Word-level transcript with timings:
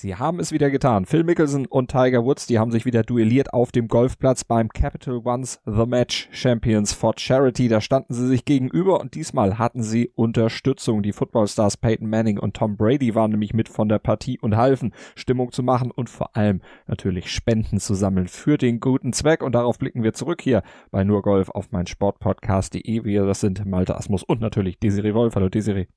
Sie 0.00 0.14
haben 0.14 0.38
es 0.38 0.52
wieder 0.52 0.70
getan. 0.70 1.06
Phil 1.06 1.24
Mickelson 1.24 1.66
und 1.66 1.90
Tiger 1.90 2.24
Woods, 2.24 2.46
die 2.46 2.60
haben 2.60 2.70
sich 2.70 2.84
wieder 2.84 3.02
duelliert 3.02 3.52
auf 3.52 3.72
dem 3.72 3.88
Golfplatz 3.88 4.44
beim 4.44 4.68
Capital 4.68 5.20
One's 5.24 5.60
The 5.66 5.86
Match 5.86 6.28
Champions 6.30 6.92
for 6.92 7.14
Charity. 7.16 7.66
Da 7.66 7.80
standen 7.80 8.14
sie 8.14 8.28
sich 8.28 8.44
gegenüber 8.44 9.00
und 9.00 9.16
diesmal 9.16 9.58
hatten 9.58 9.82
sie 9.82 10.12
Unterstützung. 10.14 11.02
Die 11.02 11.10
Footballstars 11.10 11.78
Peyton 11.78 12.08
Manning 12.08 12.38
und 12.38 12.54
Tom 12.54 12.76
Brady 12.76 13.16
waren 13.16 13.32
nämlich 13.32 13.54
mit 13.54 13.68
von 13.68 13.88
der 13.88 13.98
Partie 13.98 14.38
und 14.38 14.56
halfen, 14.56 14.94
Stimmung 15.16 15.50
zu 15.50 15.64
machen 15.64 15.90
und 15.90 16.08
vor 16.08 16.36
allem 16.36 16.62
natürlich 16.86 17.32
Spenden 17.32 17.80
zu 17.80 17.94
sammeln 17.94 18.28
für 18.28 18.56
den 18.56 18.78
guten 18.78 19.12
Zweck. 19.12 19.42
Und 19.42 19.56
darauf 19.56 19.78
blicken 19.78 20.04
wir 20.04 20.12
zurück 20.12 20.42
hier 20.42 20.62
bei 20.92 21.02
Nur 21.02 21.22
Golf 21.22 21.50
auf 21.50 21.72
mein 21.72 21.88
Sportpodcast.de. 21.88 23.02
Wir, 23.02 23.26
das 23.26 23.40
sind 23.40 23.66
Malte 23.66 23.96
Asmus 23.96 24.22
und 24.22 24.40
natürlich 24.40 24.78
Desiree 24.78 25.14
Wolf. 25.14 25.34
Hallo 25.34 25.48
Desiree. 25.48 25.88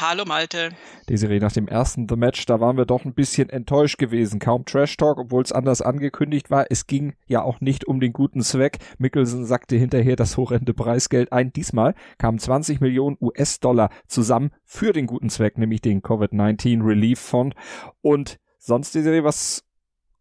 Hallo 0.00 0.24
Malte. 0.24 0.68
Desiree, 1.08 1.40
nach 1.40 1.50
dem 1.50 1.66
ersten 1.66 2.06
The 2.08 2.14
Match, 2.14 2.46
da 2.46 2.60
waren 2.60 2.76
wir 2.76 2.84
doch 2.84 3.04
ein 3.04 3.14
bisschen 3.14 3.50
enttäuscht 3.50 3.98
gewesen. 3.98 4.38
Kaum 4.38 4.64
Trash 4.64 4.96
Talk, 4.96 5.18
obwohl 5.18 5.42
es 5.42 5.50
anders 5.50 5.82
angekündigt 5.82 6.52
war. 6.52 6.66
Es 6.70 6.86
ging 6.86 7.14
ja 7.26 7.42
auch 7.42 7.60
nicht 7.60 7.84
um 7.84 7.98
den 7.98 8.12
guten 8.12 8.42
Zweck. 8.42 8.78
Mickelson 8.98 9.44
sagte 9.44 9.74
hinterher 9.74 10.14
das 10.14 10.36
horrende 10.36 10.72
Preisgeld 10.72 11.32
ein. 11.32 11.52
Diesmal 11.52 11.96
kamen 12.16 12.38
20 12.38 12.80
Millionen 12.80 13.16
US-Dollar 13.20 13.90
zusammen 14.06 14.52
für 14.62 14.92
den 14.92 15.08
guten 15.08 15.30
Zweck, 15.30 15.58
nämlich 15.58 15.80
den 15.80 16.00
Covid-19 16.00 16.86
Relief 16.86 17.18
Fund. 17.18 17.56
Und 18.00 18.38
sonst, 18.56 18.94
Desiree, 18.94 19.24
was 19.24 19.64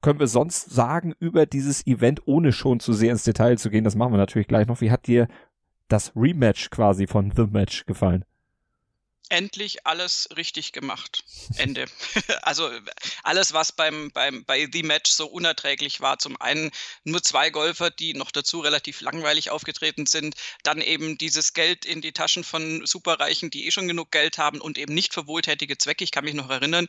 können 0.02 0.20
wir 0.20 0.28
sonst 0.28 0.72
sagen 0.72 1.14
über 1.20 1.46
dieses 1.46 1.86
Event, 1.86 2.22
ohne 2.26 2.52
schon 2.52 2.80
zu 2.80 2.94
sehr 2.94 3.12
ins 3.12 3.26
Detail 3.26 3.60
zu 3.60 3.70
gehen? 3.70 3.84
Das 3.84 3.96
machen 3.96 4.14
wir 4.14 4.18
natürlich 4.18 4.48
gleich 4.48 4.66
noch. 4.66 4.82
Wie 4.82 4.90
hat 4.90 5.06
dir 5.06 5.28
das 5.88 6.14
Rematch 6.16 6.72
quasi 6.72 7.06
von 7.06 7.32
The 7.36 7.46
Match 7.46 7.86
gefallen? 7.86 8.26
Endlich 9.30 9.86
alles 9.86 10.30
richtig 10.36 10.72
gemacht. 10.72 11.24
Ende. 11.56 11.86
also 12.42 12.72
alles, 13.24 13.54
was 13.54 13.72
beim, 13.72 14.12
beim, 14.12 14.46
bei 14.46 14.68
The 14.72 14.84
Match 14.84 15.12
so 15.12 15.28
unerträglich 15.28 16.02
war. 16.02 16.20
Zum 16.20 16.40
einen 16.40 16.72
nur 17.04 17.22
zwei 17.22 17.50
Golfer, 17.50 17.90
die 17.90 18.14
noch 18.14 18.32
dazu 18.32 18.60
relativ 18.60 19.02
langweilig 19.02 19.50
aufgetreten 19.50 20.06
sind. 20.06 20.36
Dann 20.64 20.82
eben 20.82 21.18
dieses 21.18 21.54
Geld 21.54 21.86
in 21.86 22.02
die 22.02 22.12
Taschen 22.12 22.44
von 22.44 22.86
Superreichen, 22.86 23.50
die 23.50 23.68
eh 23.68 23.72
schon 23.72 23.88
genug 23.88 24.12
Geld 24.12 24.38
haben 24.38 24.62
und 24.62 24.78
eben 24.78 24.94
nicht 24.94 25.14
für 25.14 25.28
wohltätige 25.28 25.78
Zwecke. 25.78 26.04
Ich 26.04 26.12
kann 26.12 26.26
mich 26.26 26.34
noch 26.34 26.50
erinnern, 26.50 26.88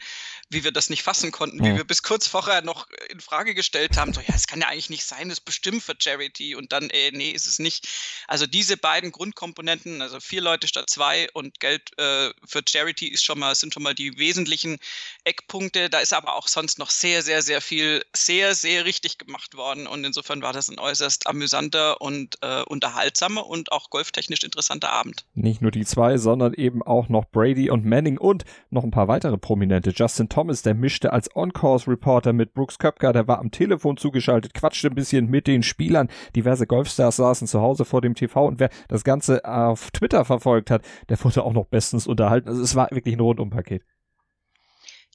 wie 0.48 0.64
wir 0.64 0.72
das 0.72 0.91
nicht 0.91 1.03
fassen 1.03 1.33
konnten, 1.33 1.62
ja. 1.64 1.72
wie 1.72 1.77
wir 1.78 1.84
bis 1.84 2.03
kurz 2.03 2.27
vorher 2.27 2.62
noch 2.62 2.89
in 3.09 3.20
Frage 3.20 3.55
gestellt 3.55 3.97
haben. 3.97 4.12
So, 4.12 4.20
ja, 4.20 4.34
es 4.34 4.47
kann 4.47 4.61
ja 4.61 4.69
eigentlich 4.69 4.91
nicht 4.91 5.05
sein, 5.05 5.28
das 5.28 5.39
ist 5.39 5.44
bestimmt 5.44 5.83
für 5.83 5.94
Charity. 5.98 6.55
Und 6.55 6.72
dann, 6.72 6.91
äh, 6.91 7.11
nee, 7.11 7.31
ist 7.31 7.47
es 7.47 7.59
nicht. 7.59 7.89
Also 8.27 8.47
diese 8.47 8.77
beiden 8.77 9.12
Grundkomponenten, 9.12 10.03
also 10.03 10.20
vier 10.20 10.41
Leute 10.41 10.69
statt 10.69 10.89
zwei 10.89 11.28
und 11.33 11.61
Geld 11.61 11.91
äh, 11.98 12.27
für 12.44 12.62
Charity 12.66 13.08
ist 13.08 13.24
schon 13.24 13.38
mal, 13.38 13.54
sind 13.54 13.74
schon 13.74 13.82
mal 13.82 13.94
die 13.94 14.18
wesentlichen 14.18 14.78
Eckpunkte. 15.24 15.90
Da 15.90 15.98
ist 15.98 16.12
aber 16.12 16.34
auch 16.34 16.48
sonst 16.48 16.78
noch 16.78 16.90
sehr, 16.90 17.22
sehr, 17.22 17.42
sehr 17.42 17.60
viel, 17.60 18.04
sehr, 18.14 18.54
sehr 18.54 18.84
richtig 18.84 19.18
gemacht 19.18 19.56
worden. 19.56 19.86
Und 19.86 20.04
insofern 20.04 20.42
war 20.42 20.52
das 20.52 20.68
ein 20.68 20.78
äußerst 20.78 21.26
amüsanter 21.26 22.00
und 22.00 22.36
äh, 22.42 22.62
unterhaltsamer 22.62 23.46
und 23.46 23.72
auch 23.72 23.90
golftechnisch 23.90 24.42
interessanter 24.42 24.91
Abend. 24.91 25.25
Nicht 25.34 25.62
nur 25.62 25.70
die 25.70 25.84
zwei, 25.84 26.19
sondern 26.19 26.54
eben 26.54 26.82
auch 26.82 27.08
noch 27.08 27.25
Brady 27.26 27.70
und 27.70 27.84
Manning 27.84 28.19
und 28.19 28.44
noch 28.70 28.84
ein 28.84 28.91
paar 28.91 29.08
weitere 29.08 29.38
Prominente. 29.38 29.91
Justin 29.94 30.28
Thomas, 30.28 30.62
der 30.62 30.74
mischte 30.74 31.12
als 31.12 31.34
On-Course-Reporter 31.34 32.32
mit 32.32 32.54
Brooks 32.54 32.78
Köpker, 32.78 33.12
der 33.12 33.28
war 33.28 33.38
am 33.38 33.50
Telefon 33.50 33.97
zugeschaltet, 33.97 34.54
quatschte 34.54 34.88
ein 34.88 34.94
bisschen 34.94 35.26
mit 35.26 35.47
den 35.47 35.62
Spielern. 35.62 36.08
Diverse 36.34 36.66
Golfstars 36.66 37.16
saßen 37.16 37.47
zu 37.47 37.60
Hause 37.60 37.84
vor 37.84 38.00
dem 38.00 38.14
TV 38.14 38.47
und 38.47 38.60
wer 38.60 38.70
das 38.88 39.04
Ganze 39.04 39.44
auf 39.44 39.91
Twitter 39.91 40.24
verfolgt 40.24 40.70
hat, 40.70 40.82
der 41.08 41.22
wurde 41.22 41.44
auch 41.44 41.53
noch 41.53 41.66
bestens 41.66 42.06
unterhalten. 42.18 42.48
Also 42.48 42.62
es 42.62 42.74
war 42.74 42.90
wirklich 42.90 43.14
ein 43.14 43.20
Rundumpaket. 43.20 43.82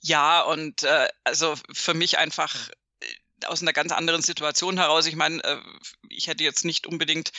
Ja, 0.01 0.41
und 0.41 0.83
äh, 0.83 1.07
also 1.23 1.55
für 1.71 1.93
mich 1.93 2.17
einfach 2.17 2.69
äh, 2.99 3.45
aus 3.45 3.61
einer 3.61 3.71
ganz 3.71 3.91
anderen 3.93 4.21
Situation 4.21 4.77
heraus. 4.77 5.05
Ich 5.05 5.15
meine, 5.15 5.41
äh, 5.43 5.57
ich 6.09 6.27
hätte 6.27 6.43
jetzt 6.43 6.65
nicht 6.65 6.87
unbedingt 6.87 7.31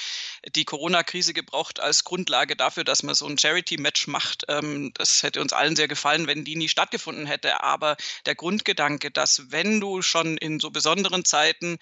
die 0.54 0.64
Corona-Krise 0.64 1.34
gebraucht 1.34 1.80
als 1.80 2.04
Grundlage 2.04 2.56
dafür, 2.56 2.84
dass 2.84 3.02
man 3.02 3.14
so 3.14 3.26
ein 3.26 3.38
Charity-Match 3.38 4.06
macht. 4.06 4.44
Ähm, 4.48 4.92
das 4.94 5.22
hätte 5.22 5.42
uns 5.42 5.52
allen 5.52 5.76
sehr 5.76 5.88
gefallen, 5.88 6.26
wenn 6.26 6.44
die 6.44 6.56
nie 6.56 6.68
stattgefunden 6.68 7.26
hätte. 7.26 7.62
Aber 7.62 7.96
der 8.24 8.34
Grundgedanke, 8.34 9.10
dass 9.10 9.50
wenn 9.50 9.80
du 9.80 10.00
schon 10.00 10.38
in 10.38 10.58
so 10.58 10.70
besonderen 10.70 11.26
Zeiten 11.26 11.78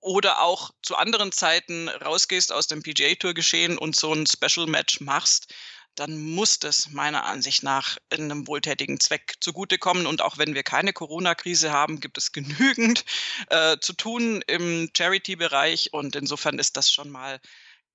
oder 0.00 0.42
auch 0.42 0.70
zu 0.82 0.96
anderen 0.96 1.32
Zeiten 1.32 1.88
rausgehst 1.88 2.52
aus 2.52 2.66
dem 2.66 2.82
PGA-Tour-Geschehen 2.82 3.78
und 3.78 3.96
so 3.96 4.12
ein 4.12 4.26
Special-Match 4.26 5.00
machst, 5.00 5.54
dann 5.94 6.18
muss 6.18 6.58
das 6.58 6.90
meiner 6.90 7.24
Ansicht 7.24 7.62
nach 7.62 7.98
einem 8.10 8.46
wohltätigen 8.46 9.00
Zweck 9.00 9.34
zugutekommen. 9.40 10.06
Und 10.06 10.22
auch 10.22 10.38
wenn 10.38 10.54
wir 10.54 10.62
keine 10.62 10.92
Corona-Krise 10.92 11.72
haben, 11.72 12.00
gibt 12.00 12.18
es 12.18 12.32
genügend 12.32 13.04
äh, 13.48 13.76
zu 13.80 13.92
tun 13.92 14.42
im 14.46 14.90
Charity-Bereich. 14.96 15.92
Und 15.92 16.16
insofern 16.16 16.58
ist 16.58 16.76
das 16.76 16.90
schon 16.90 17.10
mal 17.10 17.40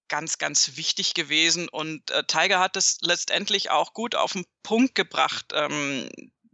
ganz, 0.07 0.38
ganz 0.38 0.75
wichtig 0.75 1.13
gewesen. 1.13 1.67
Und 1.69 2.11
äh, 2.11 2.23
Tiger 2.25 2.59
hat 2.59 2.78
es 2.78 2.97
letztendlich 3.01 3.72
auch 3.72 3.94
gut 3.94 4.16
auf 4.16 4.34
den 4.34 4.45
Punkt 4.63 4.95
gebracht. 4.95 5.51
Ähm, 5.53 6.09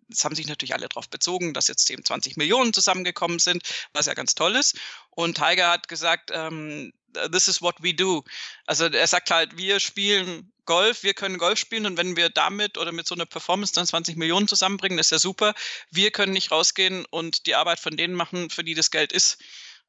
es 0.09 0.25
haben 0.25 0.35
sich 0.35 0.47
natürlich 0.47 0.73
alle 0.73 0.89
darauf 0.89 1.09
bezogen, 1.09 1.53
dass 1.53 1.67
jetzt 1.67 1.89
eben 1.89 2.03
20 2.03 2.37
Millionen 2.37 2.73
zusammengekommen 2.73 3.39
sind, 3.39 3.63
was 3.93 4.05
ja 4.05 4.13
ganz 4.13 4.35
toll 4.35 4.55
ist. 4.55 4.77
Und 5.09 5.37
Tiger 5.37 5.69
hat 5.69 5.87
gesagt, 5.87 6.31
ähm, 6.33 6.91
this 7.31 7.47
is 7.47 7.61
what 7.61 7.75
we 7.81 7.93
do. 7.93 8.23
Also 8.65 8.85
er 8.85 9.07
sagt 9.07 9.31
halt, 9.31 9.57
wir 9.57 9.79
spielen 9.79 10.51
Golf, 10.65 11.03
wir 11.03 11.13
können 11.13 11.37
Golf 11.37 11.59
spielen 11.59 11.85
und 11.85 11.97
wenn 11.97 12.15
wir 12.15 12.29
damit 12.29 12.77
oder 12.77 12.91
mit 12.91 13.07
so 13.07 13.15
einer 13.15 13.25
Performance 13.25 13.73
dann 13.73 13.85
20 13.85 14.15
Millionen 14.15 14.47
zusammenbringen, 14.47 14.99
ist 14.99 15.11
ja 15.11 15.19
super. 15.19 15.53
Wir 15.89 16.11
können 16.11 16.33
nicht 16.33 16.51
rausgehen 16.51 17.05
und 17.09 17.45
die 17.45 17.55
Arbeit 17.55 17.79
von 17.79 17.97
denen 17.97 18.13
machen, 18.13 18.49
für 18.49 18.63
die 18.63 18.75
das 18.75 18.91
Geld 18.91 19.11
ist 19.11 19.37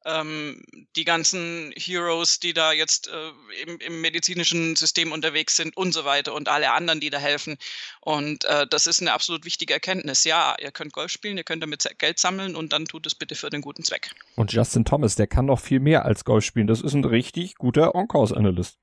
ähm, 0.05 0.61
die 0.95 1.05
ganzen 1.05 1.73
Heroes, 1.75 2.39
die 2.39 2.53
da 2.53 2.73
jetzt 2.73 3.07
äh, 3.07 3.63
im, 3.63 3.77
im, 3.79 4.01
medizinischen 4.01 4.75
System 4.75 5.11
unterwegs 5.11 5.55
sind 5.55 5.75
und 5.77 5.93
so 5.93 6.05
weiter 6.05 6.33
und 6.33 6.49
alle 6.49 6.71
anderen, 6.71 6.99
die 6.99 7.09
da 7.09 7.19
helfen. 7.19 7.57
Und 8.01 8.45
äh, 8.45 8.67
das 8.67 8.87
ist 8.87 9.01
eine 9.01 9.13
absolut 9.13 9.45
wichtige 9.45 9.73
Erkenntnis. 9.73 10.23
Ja, 10.23 10.55
ihr 10.59 10.71
könnt 10.71 10.93
Golf 10.93 11.11
spielen, 11.11 11.37
ihr 11.37 11.43
könnt 11.43 11.63
damit 11.63 11.87
Geld 11.97 12.19
sammeln 12.19 12.55
und 12.55 12.73
dann 12.73 12.85
tut 12.85 13.07
es 13.07 13.15
bitte 13.15 13.35
für 13.35 13.49
den 13.49 13.61
guten 13.61 13.83
Zweck. 13.83 14.11
Und 14.35 14.51
Justin 14.51 14.85
Thomas, 14.85 15.15
der 15.15 15.27
kann 15.27 15.45
noch 15.45 15.59
viel 15.59 15.79
mehr 15.79 16.05
als 16.05 16.25
Golf 16.25 16.43
spielen. 16.43 16.67
Das 16.67 16.81
ist 16.81 16.93
ein 16.93 17.05
richtig 17.05 17.55
guter 17.55 17.95
On-Course-Analyst. 17.95 18.77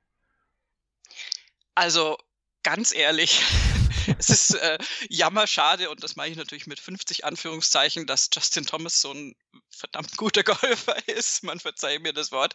Also 1.75 2.17
ganz 2.63 2.95
ehrlich, 2.95 3.43
es 4.19 4.31
ist 4.31 4.55
äh, 4.55 4.79
jammerschade 5.09 5.91
und 5.91 6.03
das 6.03 6.17
mache 6.17 6.29
ich 6.29 6.37
natürlich 6.37 6.67
mit 6.67 6.81
50 6.81 7.25
Anführungszeichen, 7.25 8.07
dass 8.07 8.31
Justin 8.33 8.67
Thomas 8.67 9.01
so 9.01 9.13
ein 9.13 9.35
verdammt 9.71 10.17
guter 10.17 10.43
Golfer 10.45 10.97
ist. 11.09 11.43
Man 11.43 11.61
verzeiht 11.61 12.03
mir 12.03 12.13
das 12.13 12.33
Wort, 12.33 12.55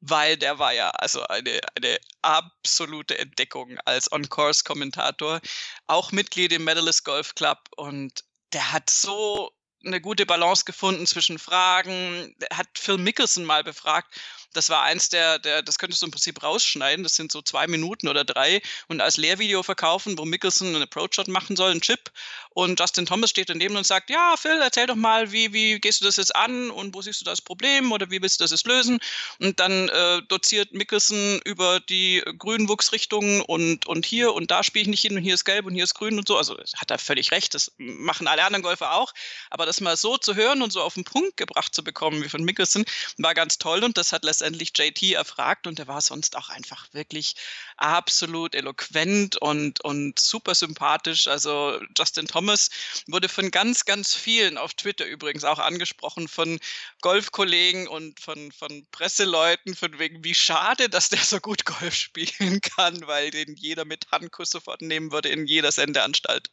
weil 0.00 0.36
der 0.36 0.58
war 0.58 0.72
ja 0.72 0.90
also 0.90 1.22
eine, 1.26 1.60
eine 1.76 1.98
absolute 2.22 3.18
Entdeckung 3.18 3.78
als 3.84 4.10
On-Course-Kommentator, 4.10 5.40
auch 5.86 6.12
Mitglied 6.12 6.52
im 6.52 6.64
Medalist 6.64 7.04
Golf 7.04 7.34
Club 7.34 7.58
und 7.76 8.24
der 8.52 8.72
hat 8.72 8.88
so 8.88 9.52
eine 9.84 10.00
gute 10.00 10.24
Balance 10.24 10.64
gefunden 10.64 11.06
zwischen 11.06 11.38
Fragen. 11.38 12.34
Hat 12.52 12.68
Phil 12.76 12.96
Mickelson 12.96 13.44
mal 13.44 13.62
befragt 13.62 14.18
das 14.54 14.70
war 14.70 14.82
eins 14.82 15.08
der, 15.08 15.38
der, 15.38 15.62
das 15.62 15.78
könntest 15.78 16.00
du 16.00 16.06
im 16.06 16.12
Prinzip 16.12 16.42
rausschneiden. 16.42 17.02
Das 17.02 17.16
sind 17.16 17.30
so 17.30 17.42
zwei 17.42 17.66
Minuten 17.66 18.08
oder 18.08 18.24
drei 18.24 18.62
und 18.88 19.00
als 19.00 19.16
Lehrvideo 19.16 19.62
verkaufen, 19.62 20.16
wo 20.16 20.24
Mickelson 20.24 20.68
einen 20.68 20.82
Approach-Shot 20.82 21.28
machen 21.28 21.56
soll, 21.56 21.72
einen 21.72 21.80
Chip. 21.80 22.10
Und 22.50 22.78
Justin 22.78 23.04
Thomas 23.04 23.30
steht 23.30 23.50
daneben 23.50 23.76
und 23.76 23.86
sagt, 23.86 24.10
ja, 24.10 24.36
Phil, 24.36 24.60
erzähl 24.62 24.86
doch 24.86 24.94
mal, 24.94 25.32
wie, 25.32 25.52
wie 25.52 25.80
gehst 25.80 26.00
du 26.00 26.04
das 26.04 26.16
jetzt 26.16 26.34
an 26.34 26.70
und 26.70 26.94
wo 26.94 27.02
siehst 27.02 27.20
du 27.20 27.24
das 27.24 27.42
Problem 27.42 27.90
oder 27.92 28.10
wie 28.10 28.22
willst 28.22 28.40
du 28.40 28.44
das 28.44 28.52
jetzt 28.52 28.66
lösen? 28.66 29.00
Und 29.40 29.58
dann 29.58 29.88
äh, 29.88 30.22
doziert 30.28 30.72
Mickelson 30.72 31.40
über 31.44 31.80
die 31.80 32.22
Grünwuchsrichtungen 32.38 33.42
und, 33.42 33.86
und 33.86 34.06
hier 34.06 34.32
und 34.32 34.50
da 34.52 34.62
spiele 34.62 34.82
ich 34.82 34.88
nicht 34.88 35.02
hin 35.02 35.16
und 35.16 35.22
hier 35.22 35.34
ist 35.34 35.44
gelb 35.44 35.66
und 35.66 35.74
hier 35.74 35.84
ist 35.84 35.94
grün 35.94 36.16
und 36.16 36.28
so. 36.28 36.36
Also 36.38 36.56
hat 36.76 36.90
er 36.90 36.98
völlig 36.98 37.32
recht, 37.32 37.54
das 37.54 37.72
machen 37.76 38.28
alle 38.28 38.44
anderen 38.44 38.62
Golfer 38.62 38.94
auch. 38.94 39.12
Aber 39.50 39.66
das 39.66 39.80
mal 39.80 39.96
so 39.96 40.16
zu 40.16 40.36
hören 40.36 40.62
und 40.62 40.72
so 40.72 40.80
auf 40.80 40.94
den 40.94 41.04
Punkt 41.04 41.36
gebracht 41.36 41.74
zu 41.74 41.82
bekommen 41.82 42.22
wie 42.22 42.28
von 42.28 42.44
Mickelson, 42.44 42.84
war 43.18 43.34
ganz 43.34 43.58
toll 43.58 43.82
und 43.82 43.98
das 43.98 44.12
hat 44.12 44.24
letztendlich 44.24 44.43
letztendlich 44.44 44.72
JT 44.76 45.14
erfragt 45.14 45.66
und 45.66 45.78
der 45.78 45.88
war 45.88 46.00
sonst 46.02 46.36
auch 46.36 46.50
einfach 46.50 46.92
wirklich 46.92 47.34
absolut 47.78 48.54
eloquent 48.54 49.36
und, 49.36 49.80
und 49.82 50.18
super 50.18 50.54
sympathisch. 50.54 51.26
Also 51.28 51.80
Justin 51.96 52.26
Thomas 52.26 52.68
wurde 53.06 53.30
von 53.30 53.50
ganz, 53.50 53.86
ganz 53.86 54.14
vielen 54.14 54.58
auf 54.58 54.74
Twitter 54.74 55.06
übrigens 55.06 55.44
auch 55.44 55.58
angesprochen, 55.58 56.28
von 56.28 56.60
Golfkollegen 57.00 57.88
und 57.88 58.20
von, 58.20 58.52
von 58.52 58.86
Presseleuten, 58.90 59.74
von 59.74 59.98
wegen, 59.98 60.22
wie 60.24 60.34
schade, 60.34 60.90
dass 60.90 61.08
der 61.08 61.20
so 61.20 61.40
gut 61.40 61.64
Golf 61.64 61.94
spielen 61.94 62.60
kann, 62.60 63.06
weil 63.06 63.30
den 63.30 63.54
jeder 63.56 63.86
mit 63.86 64.10
Handkuss 64.12 64.50
sofort 64.50 64.82
nehmen 64.82 65.10
würde 65.10 65.30
in 65.30 65.46
jeder 65.46 65.72
Sendeanstalt. 65.72 66.50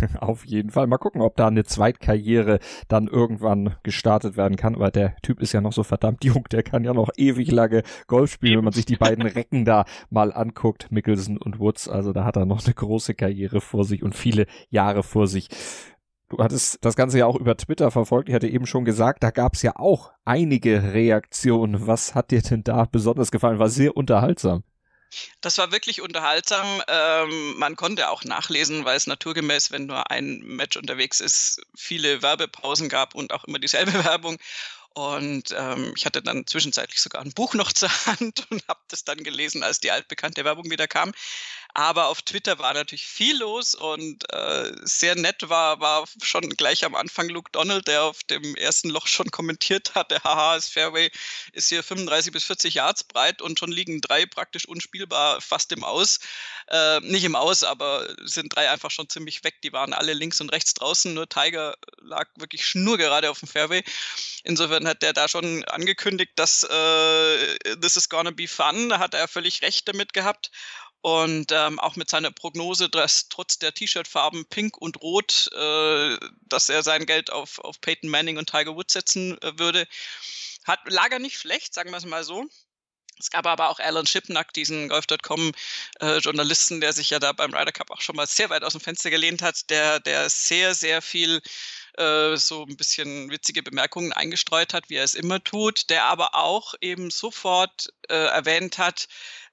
Auf 0.20 0.44
jeden 0.44 0.70
Fall. 0.70 0.86
Mal 0.86 0.98
gucken, 0.98 1.20
ob 1.20 1.36
da 1.36 1.48
eine 1.48 1.64
Zweitkarriere 1.64 2.58
dann 2.88 3.08
irgendwann 3.08 3.76
gestartet 3.82 4.36
werden 4.36 4.56
kann. 4.56 4.74
Aber 4.74 4.90
der 4.90 5.16
Typ 5.22 5.40
ist 5.40 5.52
ja 5.52 5.60
noch 5.60 5.72
so 5.72 5.82
verdammt 5.82 6.24
jung. 6.24 6.44
Der 6.50 6.62
kann 6.62 6.84
ja 6.84 6.94
noch 6.94 7.10
ewig 7.16 7.50
lange 7.50 7.82
Golf 8.06 8.32
spielen, 8.32 8.58
wenn 8.58 8.64
man 8.64 8.72
sich 8.72 8.86
die 8.86 8.96
beiden 8.96 9.24
Recken 9.24 9.64
da 9.64 9.84
mal 10.10 10.32
anguckt. 10.32 10.90
Mickelson 10.90 11.36
und 11.36 11.58
Woods. 11.58 11.88
Also 11.88 12.12
da 12.12 12.24
hat 12.24 12.36
er 12.36 12.46
noch 12.46 12.64
eine 12.64 12.74
große 12.74 13.14
Karriere 13.14 13.60
vor 13.60 13.84
sich 13.84 14.02
und 14.02 14.14
viele 14.14 14.46
Jahre 14.70 15.02
vor 15.02 15.26
sich. 15.26 15.48
Du 16.28 16.38
hattest 16.38 16.84
das 16.84 16.96
Ganze 16.96 17.18
ja 17.18 17.26
auch 17.26 17.36
über 17.36 17.56
Twitter 17.56 17.92
verfolgt. 17.92 18.28
Ich 18.28 18.34
hatte 18.34 18.48
eben 18.48 18.66
schon 18.66 18.84
gesagt, 18.84 19.22
da 19.22 19.30
gab 19.30 19.54
es 19.54 19.62
ja 19.62 19.76
auch 19.76 20.12
einige 20.24 20.92
Reaktionen. 20.92 21.86
Was 21.86 22.16
hat 22.16 22.32
dir 22.32 22.42
denn 22.42 22.64
da 22.64 22.84
besonders 22.84 23.30
gefallen? 23.30 23.60
War 23.60 23.68
sehr 23.68 23.96
unterhaltsam. 23.96 24.64
Das 25.40 25.58
war 25.58 25.72
wirklich 25.72 26.00
unterhaltsam. 26.00 26.82
Ähm, 26.88 27.56
man 27.58 27.76
konnte 27.76 28.08
auch 28.08 28.24
nachlesen, 28.24 28.84
weil 28.84 28.96
es 28.96 29.06
naturgemäß, 29.06 29.70
wenn 29.70 29.86
nur 29.86 30.10
ein 30.10 30.40
Match 30.40 30.76
unterwegs 30.76 31.20
ist, 31.20 31.60
viele 31.76 32.22
Werbepausen 32.22 32.88
gab 32.88 33.14
und 33.14 33.32
auch 33.32 33.44
immer 33.44 33.58
dieselbe 33.58 33.92
Werbung. 34.04 34.38
Und 34.96 35.54
ähm, 35.54 35.92
ich 35.94 36.06
hatte 36.06 36.22
dann 36.22 36.46
zwischenzeitlich 36.46 37.02
sogar 37.02 37.20
ein 37.20 37.32
Buch 37.32 37.52
noch 37.52 37.70
zur 37.70 37.90
Hand 38.06 38.46
und 38.50 38.66
habe 38.66 38.80
das 38.88 39.04
dann 39.04 39.22
gelesen, 39.22 39.62
als 39.62 39.78
die 39.78 39.90
altbekannte 39.90 40.44
Werbung 40.44 40.70
wieder 40.70 40.88
kam. 40.88 41.12
Aber 41.78 42.06
auf 42.06 42.22
Twitter 42.22 42.58
war 42.58 42.72
natürlich 42.72 43.06
viel 43.06 43.36
los 43.36 43.74
und 43.74 44.24
äh, 44.32 44.72
sehr 44.84 45.14
nett 45.14 45.50
war, 45.50 45.78
war 45.78 46.06
schon 46.22 46.48
gleich 46.48 46.86
am 46.86 46.94
Anfang 46.94 47.28
Luke 47.28 47.50
Donald, 47.52 47.86
der 47.86 48.04
auf 48.04 48.24
dem 48.24 48.56
ersten 48.56 48.88
Loch 48.88 49.06
schon 49.06 49.30
kommentiert 49.30 49.94
hatte, 49.94 50.18
haha, 50.24 50.54
das 50.54 50.70
Fairway 50.70 51.10
ist 51.52 51.68
hier 51.68 51.82
35 51.82 52.32
bis 52.32 52.44
40 52.44 52.72
Yards 52.72 53.04
breit 53.04 53.42
und 53.42 53.58
schon 53.58 53.70
liegen 53.70 54.00
drei 54.00 54.24
praktisch 54.24 54.64
unspielbar 54.64 55.42
fast 55.42 55.70
im 55.70 55.84
Aus. 55.84 56.18
Äh, 56.68 57.00
nicht 57.00 57.24
im 57.24 57.36
Aus, 57.36 57.62
aber 57.62 58.08
sind 58.24 58.56
drei 58.56 58.70
einfach 58.70 58.90
schon 58.90 59.10
ziemlich 59.10 59.44
weg. 59.44 59.60
Die 59.62 59.74
waren 59.74 59.92
alle 59.92 60.14
links 60.14 60.40
und 60.40 60.48
rechts 60.52 60.72
draußen, 60.72 61.12
nur 61.12 61.28
Tiger 61.28 61.76
lag 62.00 62.26
wirklich 62.36 62.64
schnurgerade 62.64 63.28
auf 63.28 63.40
dem 63.40 63.48
Fairway. 63.48 63.84
Insofern 64.44 64.88
hat 64.88 65.02
der 65.02 65.12
da 65.12 65.28
schon 65.28 65.62
angekündigt, 65.64 66.32
dass 66.36 66.62
äh, 66.62 67.76
this 67.76 67.96
is 67.96 68.08
gonna 68.08 68.30
be 68.30 68.48
fun. 68.48 68.88
Da 68.88 68.98
hat 68.98 69.12
er 69.12 69.28
völlig 69.28 69.60
recht 69.60 69.86
damit 69.86 70.14
gehabt. 70.14 70.50
Und 71.02 71.52
ähm, 71.52 71.78
auch 71.78 71.96
mit 71.96 72.10
seiner 72.10 72.32
Prognose, 72.32 72.88
dass 72.88 73.28
trotz 73.28 73.58
der 73.58 73.72
T-Shirt-Farben 73.72 74.46
Pink 74.46 74.76
und 74.76 75.00
Rot, 75.02 75.48
äh, 75.52 76.18
dass 76.48 76.68
er 76.68 76.82
sein 76.82 77.06
Geld 77.06 77.30
auf, 77.30 77.60
auf 77.60 77.80
Peyton 77.80 78.10
Manning 78.10 78.38
und 78.38 78.50
Tiger 78.50 78.74
Woods 78.74 78.92
setzen 78.92 79.40
äh, 79.42 79.58
würde, 79.58 79.86
hat, 80.64 80.80
lag 80.86 81.10
er 81.12 81.20
nicht 81.20 81.38
schlecht, 81.38 81.74
sagen 81.74 81.90
wir 81.90 81.98
es 81.98 82.04
mal 82.04 82.24
so. 82.24 82.46
Es 83.18 83.30
gab 83.30 83.46
aber 83.46 83.70
auch 83.70 83.78
Alan 83.78 84.06
Shipnack, 84.06 84.52
diesen 84.52 84.88
Golf.com-Journalisten, 84.88 86.78
äh, 86.78 86.80
der 86.80 86.92
sich 86.92 87.10
ja 87.10 87.18
da 87.18 87.32
beim 87.32 87.54
Ryder 87.54 87.72
Cup 87.72 87.90
auch 87.90 88.00
schon 88.00 88.16
mal 88.16 88.26
sehr 88.26 88.50
weit 88.50 88.62
aus 88.62 88.72
dem 88.72 88.82
Fenster 88.82 89.10
gelehnt 89.10 89.40
hat, 89.40 89.70
der, 89.70 90.00
der 90.00 90.28
sehr, 90.28 90.74
sehr 90.74 91.00
viel 91.00 91.40
äh, 91.96 92.36
so 92.36 92.64
ein 92.64 92.76
bisschen 92.76 93.30
witzige 93.30 93.62
Bemerkungen 93.62 94.12
eingestreut 94.12 94.74
hat, 94.74 94.90
wie 94.90 94.96
er 94.96 95.04
es 95.04 95.14
immer 95.14 95.42
tut, 95.42 95.88
der 95.88 96.04
aber 96.04 96.34
auch 96.34 96.74
eben 96.82 97.10
sofort 97.10 97.88
äh, 98.08 98.14
erwähnt 98.14 98.76
hat, 98.76 99.08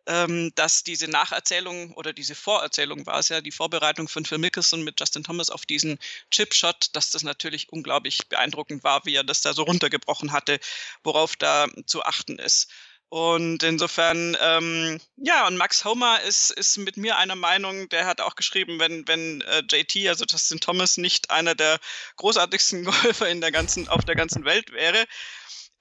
ähm, 0.07 0.51
dass 0.55 0.83
diese 0.83 1.07
Nacherzählung 1.07 1.93
oder 1.93 2.13
diese 2.13 2.35
Vorerzählung 2.35 3.05
war 3.05 3.19
es 3.19 3.29
ja, 3.29 3.41
die 3.41 3.51
Vorbereitung 3.51 4.07
von 4.07 4.25
Phil 4.25 4.37
Mickelson 4.37 4.83
mit 4.83 4.99
Justin 4.99 5.23
Thomas 5.23 5.49
auf 5.49 5.65
diesen 5.65 5.99
Chipshot, 6.31 6.89
dass 6.93 7.11
das 7.11 7.23
natürlich 7.23 7.69
unglaublich 7.71 8.27
beeindruckend 8.27 8.83
war, 8.83 9.05
wie 9.05 9.15
er 9.15 9.23
das 9.23 9.41
da 9.41 9.53
so 9.53 9.63
runtergebrochen 9.63 10.31
hatte, 10.31 10.59
worauf 11.03 11.35
da 11.35 11.67
zu 11.85 12.03
achten 12.03 12.39
ist. 12.39 12.69
Und 13.13 13.61
insofern, 13.61 14.35
ähm, 14.41 14.99
ja, 15.17 15.45
und 15.45 15.55
Max 15.55 15.85
Homer 15.85 16.21
ist, 16.21 16.49
ist 16.49 16.77
mit 16.77 16.97
mir 16.97 17.15
einer 17.17 17.35
Meinung, 17.35 17.87
der 17.89 18.07
hat 18.07 18.21
auch 18.21 18.33
geschrieben, 18.33 18.79
wenn, 18.79 19.07
wenn 19.07 19.41
äh, 19.41 19.61
JT, 19.69 20.07
also 20.07 20.25
Justin 20.27 20.59
Thomas, 20.59 20.97
nicht 20.97 21.29
einer 21.29 21.53
der 21.53 21.79
großartigsten 22.15 22.83
Golfer 22.85 23.29
in 23.29 23.39
der 23.39 23.51
ganzen, 23.51 23.87
auf 23.87 24.03
der 24.03 24.15
ganzen 24.15 24.45
Welt 24.45 24.71
wäre, 24.71 25.05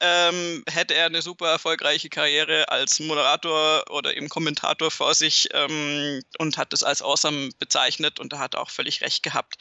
ähm, 0.02 0.64
hätte 0.68 0.94
er 0.94 1.06
eine 1.06 1.22
super 1.22 1.48
erfolgreiche 1.48 2.08
Karriere 2.08 2.68
als 2.68 2.98
Moderator 2.98 3.84
oder 3.88 4.16
eben 4.16 4.28
Kommentator 4.28 4.90
vor 4.90 5.14
sich 5.14 5.48
ähm, 5.52 6.20
und 6.38 6.58
hat 6.58 6.72
es 6.72 6.82
als 6.82 7.02
awesome 7.02 7.50
bezeichnet 7.60 8.18
und 8.18 8.32
da 8.32 8.40
hat 8.40 8.54
er 8.54 8.62
auch 8.62 8.70
völlig 8.70 9.00
recht 9.00 9.22
gehabt. 9.22 9.56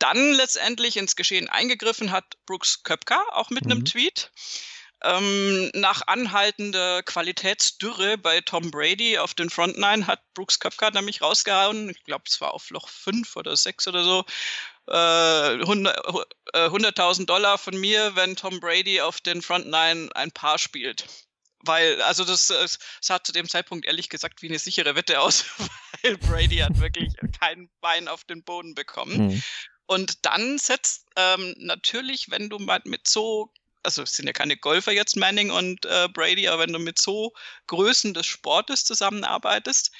Dann 0.00 0.32
letztendlich 0.32 0.96
ins 0.96 1.14
Geschehen 1.14 1.48
eingegriffen 1.48 2.10
hat 2.10 2.24
Brooks 2.46 2.82
Köpka 2.82 3.22
auch 3.32 3.50
mit 3.50 3.64
mhm. 3.64 3.72
einem 3.72 3.84
Tweet. 3.84 4.32
Ähm, 5.06 5.70
nach 5.74 6.06
anhaltender 6.06 7.02
Qualitätsdürre 7.02 8.18
bei 8.18 8.40
Tom 8.40 8.70
Brady 8.70 9.18
auf 9.18 9.34
den 9.34 9.50
Front 9.50 9.78
Nine 9.78 10.06
hat 10.06 10.20
Brooks 10.34 10.58
Köpka 10.58 10.90
nämlich 10.90 11.22
rausgehauen. 11.22 11.90
Ich 11.90 12.02
glaube, 12.04 12.24
es 12.26 12.40
war 12.40 12.54
auf 12.54 12.70
Loch 12.70 12.88
5 12.88 13.36
oder 13.36 13.56
6 13.56 13.88
oder 13.88 14.04
so. 14.04 14.24
100.000 14.88 15.90
äh, 16.54 17.22
äh, 17.22 17.26
Dollar 17.26 17.58
von 17.58 17.76
mir, 17.76 18.14
wenn 18.14 18.36
Tom 18.36 18.60
Brady 18.60 19.00
auf 19.00 19.20
den 19.20 19.42
Front 19.42 19.66
Nine 19.66 20.08
ein 20.14 20.30
Paar 20.30 20.58
spielt. 20.58 21.06
Weil, 21.60 22.00
also 22.02 22.24
das, 22.24 22.46
das 22.46 22.78
sah 23.00 23.22
zu 23.22 23.32
dem 23.32 23.48
Zeitpunkt 23.48 23.86
ehrlich 23.86 24.08
gesagt 24.08 24.42
wie 24.42 24.48
eine 24.48 24.58
sichere 24.58 24.94
Wette 24.94 25.20
aus, 25.20 25.44
weil 26.02 26.16
Brady 26.18 26.58
hat 26.58 26.78
wirklich 26.78 27.12
kein 27.40 27.68
Bein 27.80 28.06
auf 28.06 28.24
den 28.24 28.44
Boden 28.44 28.74
bekommen. 28.74 29.28
Mhm. 29.28 29.42
Und 29.86 30.24
dann 30.24 30.58
setzt 30.58 31.06
ähm, 31.16 31.54
natürlich, 31.58 32.30
wenn 32.30 32.48
du 32.48 32.58
mal 32.58 32.80
mit 32.84 33.08
so, 33.08 33.52
also 33.86 34.02
es 34.02 34.14
sind 34.14 34.26
ja 34.26 34.32
keine 34.32 34.56
Golfer 34.56 34.92
jetzt, 34.92 35.16
Manning 35.16 35.50
und 35.50 35.86
äh, 35.86 36.08
Brady, 36.12 36.48
aber 36.48 36.64
wenn 36.64 36.72
du 36.72 36.78
mit 36.78 36.98
so 36.98 37.32
Größen 37.68 38.12
des 38.12 38.26
Sportes 38.26 38.84
zusammenarbeitest, 38.84 39.92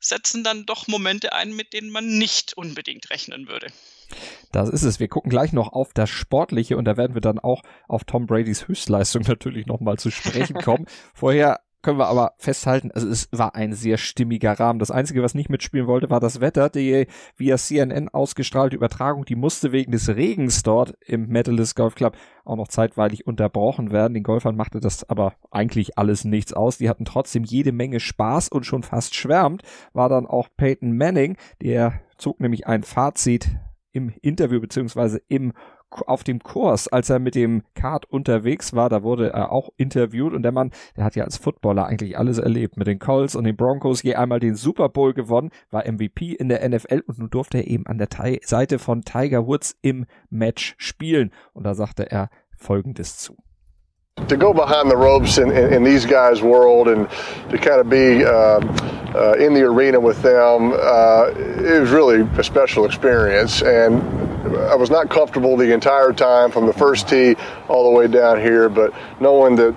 setzen 0.00 0.44
dann 0.44 0.66
doch 0.66 0.86
Momente 0.88 1.32
ein, 1.32 1.54
mit 1.54 1.72
denen 1.72 1.90
man 1.90 2.18
nicht 2.18 2.54
unbedingt 2.56 3.10
rechnen 3.10 3.48
würde. 3.48 3.68
Das 4.52 4.68
ist 4.68 4.82
es. 4.82 5.00
Wir 5.00 5.08
gucken 5.08 5.30
gleich 5.30 5.52
noch 5.52 5.72
auf 5.72 5.92
das 5.92 6.10
Sportliche 6.10 6.76
und 6.76 6.84
da 6.84 6.96
werden 6.96 7.14
wir 7.14 7.20
dann 7.20 7.38
auch 7.38 7.62
auf 7.88 8.04
Tom 8.04 8.26
Bradys 8.26 8.66
Höchstleistung 8.66 9.22
natürlich 9.26 9.66
nochmal 9.66 9.98
zu 9.98 10.10
sprechen 10.10 10.56
kommen. 10.56 10.86
Vorher 11.14 11.60
können 11.82 11.98
wir 11.98 12.08
aber 12.08 12.32
festhalten, 12.38 12.90
also 12.92 13.08
es 13.08 13.28
war 13.30 13.54
ein 13.54 13.72
sehr 13.72 13.98
stimmiger 13.98 14.58
Rahmen. 14.58 14.78
Das 14.78 14.90
Einzige, 14.90 15.22
was 15.22 15.34
nicht 15.34 15.48
mitspielen 15.48 15.86
wollte, 15.86 16.10
war 16.10 16.20
das 16.20 16.40
Wetter. 16.40 16.68
Die 16.68 17.06
via 17.36 17.56
CNN 17.56 18.08
ausgestrahlte 18.08 18.76
Übertragung, 18.76 19.24
die 19.24 19.36
musste 19.36 19.70
wegen 19.70 19.92
des 19.92 20.08
Regens 20.08 20.62
dort 20.62 20.94
im 21.06 21.28
Medalist 21.28 21.76
Golf 21.76 21.94
Club 21.94 22.16
auch 22.44 22.56
noch 22.56 22.68
zeitweilig 22.68 23.26
unterbrochen 23.26 23.92
werden. 23.92 24.14
Den 24.14 24.24
Golfern 24.24 24.56
machte 24.56 24.80
das 24.80 25.08
aber 25.08 25.34
eigentlich 25.50 25.98
alles 25.98 26.24
nichts 26.24 26.52
aus. 26.52 26.78
Die 26.78 26.88
hatten 26.88 27.04
trotzdem 27.04 27.44
jede 27.44 27.72
Menge 27.72 28.00
Spaß 28.00 28.48
und 28.48 28.66
schon 28.66 28.82
fast 28.82 29.14
schwärmt 29.14 29.62
war 29.92 30.08
dann 30.08 30.26
auch 30.26 30.48
Peyton 30.56 30.96
Manning. 30.96 31.36
Der 31.62 32.00
zog 32.16 32.40
nämlich 32.40 32.66
ein 32.66 32.82
Fazit 32.82 33.48
im 33.92 34.12
Interview 34.20 34.60
beziehungsweise 34.60 35.20
im 35.28 35.52
auf 35.90 36.24
dem 36.24 36.40
Kurs, 36.40 36.88
als 36.88 37.10
er 37.10 37.18
mit 37.18 37.34
dem 37.34 37.62
Kart 37.74 38.04
unterwegs 38.10 38.74
war, 38.74 38.88
da 38.88 39.02
wurde 39.02 39.30
er 39.32 39.52
auch 39.52 39.70
interviewt 39.76 40.34
und 40.34 40.42
der 40.42 40.52
Mann, 40.52 40.70
der 40.96 41.04
hat 41.04 41.16
ja 41.16 41.24
als 41.24 41.36
Footballer 41.36 41.86
eigentlich 41.86 42.18
alles 42.18 42.38
erlebt. 42.38 42.76
Mit 42.76 42.86
den 42.86 42.98
Colts 42.98 43.34
und 43.34 43.44
den 43.44 43.56
Broncos 43.56 44.02
je 44.02 44.14
einmal 44.14 44.40
den 44.40 44.54
Super 44.54 44.88
Bowl 44.88 45.14
gewonnen, 45.14 45.50
war 45.70 45.90
MVP 45.90 46.32
in 46.32 46.48
der 46.48 46.66
NFL 46.68 47.02
und 47.06 47.18
nun 47.18 47.30
durfte 47.30 47.58
er 47.58 47.66
eben 47.66 47.86
an 47.86 47.98
der 47.98 48.08
Seite 48.42 48.78
von 48.78 49.02
Tiger 49.02 49.46
Woods 49.46 49.76
im 49.82 50.06
Match 50.30 50.74
spielen. 50.78 51.32
Und 51.52 51.64
da 51.64 51.74
sagte 51.74 52.10
er 52.10 52.30
Folgendes 52.56 53.18
zu. 53.18 53.36
To 54.26 54.36
go 54.36 54.52
behind 54.52 54.90
the 54.90 54.96
ropes 54.96 55.38
in, 55.38 55.52
in, 55.52 55.72
in, 55.72 55.84
these 55.84 56.04
guys' 56.04 56.42
world 56.42 56.88
and 56.88 57.08
to 57.50 57.56
kind 57.56 57.80
of 57.80 57.88
be 57.88 58.24
uh, 58.24 58.58
uh, 59.14 59.34
in 59.38 59.54
the 59.54 59.62
arena 59.62 60.00
with 60.00 60.20
them, 60.22 60.72
uh, 60.72 61.30
it 61.36 61.80
was 61.80 61.90
really 61.92 62.22
a 62.36 62.42
special 62.42 62.84
experience. 62.84 63.62
And 63.62 64.02
I 64.56 64.74
was 64.74 64.90
not 64.90 65.10
comfortable 65.10 65.56
the 65.56 65.72
entire 65.72 66.12
time 66.12 66.50
from 66.50 66.66
the 66.66 66.72
first 66.72 67.08
tee 67.08 67.36
all 67.68 67.90
the 67.90 67.96
way 67.96 68.06
down 68.08 68.40
here, 68.40 68.68
but 68.68 68.92
knowing 69.20 69.56
that 69.56 69.74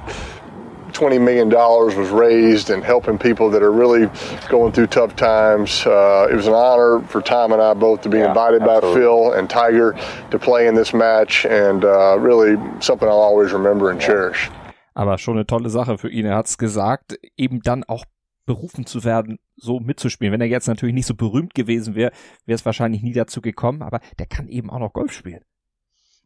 $20 0.92 1.22
million 1.22 1.50
was 1.50 2.10
raised 2.10 2.70
and 2.70 2.84
helping 2.84 3.18
people 3.18 3.50
that 3.50 3.64
are 3.64 3.72
really 3.72 4.10
going 4.50 4.72
through 4.72 4.88
tough 4.88 5.16
times. 5.16 5.86
Uh, 5.86 6.28
it 6.30 6.36
was 6.36 6.48
an 6.48 6.54
honor 6.54 7.02
for 7.08 7.22
Tom 7.22 7.54
and 7.54 7.62
I 7.62 7.74
both 7.74 8.02
to 8.02 8.10
be 8.10 8.20
yeah, 8.20 8.30
invited 8.30 8.62
absolutely. 8.62 8.90
by 8.90 8.96
Phil 8.96 9.34
and 9.34 9.50
Tiger 9.50 9.96
to 10.32 10.40
play 10.40 10.68
in 10.68 10.76
this 10.76 10.94
match 10.94 11.46
and 11.46 11.86
uh, 11.86 12.18
really 12.20 12.58
something 12.82 13.08
I'll 13.08 13.16
always 13.16 13.52
remember 13.52 13.90
and 13.90 14.00
yeah. 14.02 14.08
cherish. 14.08 14.50
Aber 14.94 15.18
schon 15.18 15.38
eine 15.38 15.46
tolle 15.46 15.70
Sache 15.70 15.98
für 15.98 16.10
ihn. 16.10 16.26
Er 16.26 16.36
hat 16.36 16.48
es 16.48 16.58
gesagt, 16.58 17.18
eben 17.38 17.62
dann 17.62 17.86
auch 17.86 18.04
berufen 18.46 18.86
zu 18.86 19.04
werden, 19.04 19.40
so 19.56 19.80
mitzuspielen. 19.80 20.34
Wenn 20.34 20.42
er 20.42 20.48
jetzt 20.48 20.68
natürlich 20.68 20.96
nicht 20.96 21.06
so 21.06 21.16
berühmt 21.16 21.54
gewesen 21.54 21.96
wäre, 21.96 22.12
wäre 22.46 22.56
es 22.56 22.66
wahrscheinlich 22.66 23.02
nie 23.02 23.14
dazu 23.14 23.42
gekommen, 23.42 23.82
aber 23.82 24.00
der 24.20 24.26
kann 24.26 24.48
eben 24.48 24.70
auch 24.70 24.80
noch 24.80 24.94
Golf 24.94 25.14
spielen. 25.14 25.44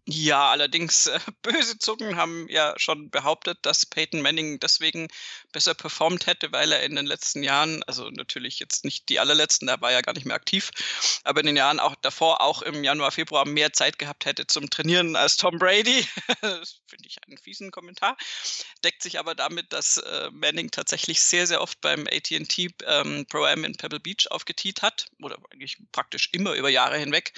Ja, 0.07 0.51
allerdings 0.51 1.07
äh, 1.07 1.19
böse 1.41 1.79
Zungen 1.79 2.15
haben 2.15 2.47
ja 2.47 2.75
schon 2.77 3.09
behauptet, 3.09 3.57
dass 3.63 3.87
Peyton 3.87 4.21
Manning 4.21 4.59
deswegen 4.59 5.07
besser 5.51 5.73
performt 5.73 6.27
hätte, 6.27 6.51
weil 6.51 6.71
er 6.71 6.83
in 6.83 6.95
den 6.95 7.07
letzten 7.07 7.41
Jahren, 7.41 7.81
also 7.83 8.11
natürlich 8.11 8.59
jetzt 8.59 8.85
nicht 8.85 9.09
die 9.09 9.19
allerletzten, 9.19 9.67
da 9.67 9.81
war 9.81 9.91
ja 9.91 10.01
gar 10.01 10.13
nicht 10.13 10.25
mehr 10.25 10.35
aktiv, 10.35 10.69
aber 11.23 11.39
in 11.39 11.47
den 11.47 11.57
Jahren 11.57 11.79
auch 11.79 11.95
davor, 11.95 12.41
auch 12.41 12.61
im 12.61 12.83
Januar, 12.83 13.09
Februar 13.09 13.45
mehr 13.45 13.73
Zeit 13.73 13.97
gehabt 13.97 14.25
hätte 14.25 14.45
zum 14.45 14.69
Trainieren 14.69 15.15
als 15.15 15.37
Tom 15.37 15.57
Brady. 15.57 16.07
das 16.41 16.81
finde 16.85 17.07
ich 17.07 17.17
einen 17.25 17.39
fiesen 17.39 17.71
Kommentar. 17.71 18.15
Deckt 18.83 19.01
sich 19.01 19.17
aber 19.17 19.33
damit, 19.33 19.73
dass 19.73 19.97
äh, 19.97 20.29
Manning 20.31 20.69
tatsächlich 20.69 21.19
sehr, 21.19 21.47
sehr 21.47 21.61
oft 21.61 21.81
beim 21.81 22.05
AT&T 22.05 22.75
ähm, 22.85 23.25
Pro 23.27 23.43
Am 23.45 23.63
in 23.63 23.75
Pebble 23.75 23.99
Beach 23.99 24.27
aufgetiet 24.29 24.83
hat 24.83 25.07
oder 25.19 25.39
eigentlich 25.51 25.77
praktisch 25.91 26.29
immer 26.31 26.53
über 26.53 26.69
Jahre 26.69 26.99
hinweg 26.99 27.33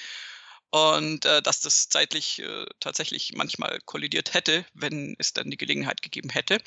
und 0.72 1.26
äh, 1.26 1.42
dass 1.42 1.62
das 1.62 1.90
zeitlich 1.90 2.40
äh, 2.40 2.66
tatsächlich 2.80 3.34
manchmal 3.36 3.80
kollidiert 3.86 4.34
hätte, 4.34 4.66
wenn 4.74 5.16
es 5.18 5.34
dann 5.34 5.50
die 5.50 5.58
Gelegenheit 5.58 6.02
gegeben 6.02 6.30
hätte. 6.30 6.60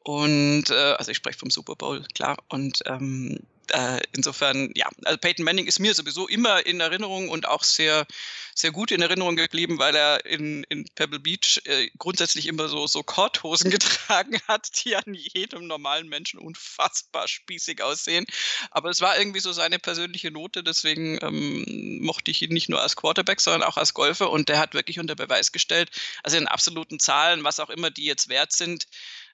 Und 0.00 0.70
äh, 0.70 0.74
also 0.74 1.10
ich 1.10 1.16
spreche 1.18 1.38
vom 1.38 1.50
Super 1.50 1.76
Bowl, 1.76 2.04
klar. 2.14 2.38
Und 2.48 2.82
ähm, 2.86 3.40
äh, 3.72 4.00
insofern, 4.14 4.70
ja, 4.74 4.88
also 5.04 5.18
Peyton 5.18 5.44
Manning 5.44 5.66
ist 5.66 5.78
mir 5.78 5.94
sowieso 5.94 6.28
immer 6.28 6.64
in 6.66 6.80
Erinnerung 6.80 7.30
und 7.30 7.48
auch 7.48 7.64
sehr, 7.64 8.06
sehr 8.54 8.70
gut 8.70 8.90
in 8.90 9.00
Erinnerung 9.00 9.36
geblieben, 9.36 9.78
weil 9.78 9.96
er 9.96 10.26
in, 10.26 10.64
in 10.64 10.84
Pebble 10.94 11.18
Beach 11.18 11.60
äh, 11.64 11.88
grundsätzlich 11.98 12.46
immer 12.46 12.68
so, 12.68 12.86
so 12.86 13.02
Korthosen 13.02 13.70
getragen 13.72 14.38
hat, 14.46 14.84
die 14.84 14.94
an 14.94 15.14
jedem 15.14 15.66
normalen 15.66 16.08
Menschen 16.08 16.38
unfassbar 16.38 17.26
spießig 17.28 17.82
aussehen. 17.82 18.26
Aber 18.70 18.90
es 18.90 19.00
war 19.00 19.18
irgendwie 19.18 19.40
so 19.40 19.52
seine 19.52 19.78
persönliche 19.78 20.30
Note, 20.30 20.62
deswegen 20.62 21.18
ähm, 21.22 22.02
mochte 22.02 22.30
ich 22.30 22.42
ihn 22.42 22.52
nicht 22.52 22.68
nur 22.68 22.82
als 22.82 22.96
Quarterback, 22.96 23.40
sondern 23.40 23.62
auch 23.62 23.78
als 23.78 23.94
Golfer 23.94 24.30
und 24.30 24.48
der 24.50 24.58
hat 24.58 24.74
wirklich 24.74 25.00
unter 25.00 25.14
Beweis 25.14 25.50
gestellt, 25.50 25.90
also 26.22 26.36
in 26.36 26.46
absoluten 26.46 27.00
Zahlen, 27.00 27.42
was 27.42 27.58
auch 27.58 27.70
immer 27.70 27.90
die 27.90 28.04
jetzt 28.04 28.28
wert 28.28 28.52
sind, 28.52 28.86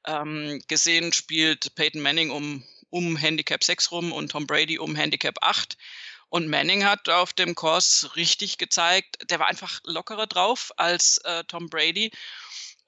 ähm, 0.06 0.62
gesehen 0.68 1.12
spielt 1.12 1.74
Peyton 1.74 2.00
Manning 2.00 2.30
um 2.30 2.62
um 2.90 3.16
Handicap 3.16 3.62
6 3.62 3.90
rum 3.90 4.12
und 4.12 4.32
Tom 4.32 4.46
Brady 4.46 4.78
um 4.78 4.94
Handicap 4.94 5.36
8. 5.40 5.76
Und 6.30 6.48
Manning 6.48 6.84
hat 6.84 7.08
auf 7.08 7.32
dem 7.32 7.54
Kurs 7.54 8.10
richtig 8.16 8.58
gezeigt, 8.58 9.30
der 9.30 9.38
war 9.38 9.46
einfach 9.46 9.80
lockerer 9.84 10.26
drauf 10.26 10.72
als 10.76 11.18
äh, 11.24 11.42
Tom 11.44 11.70
Brady 11.70 12.10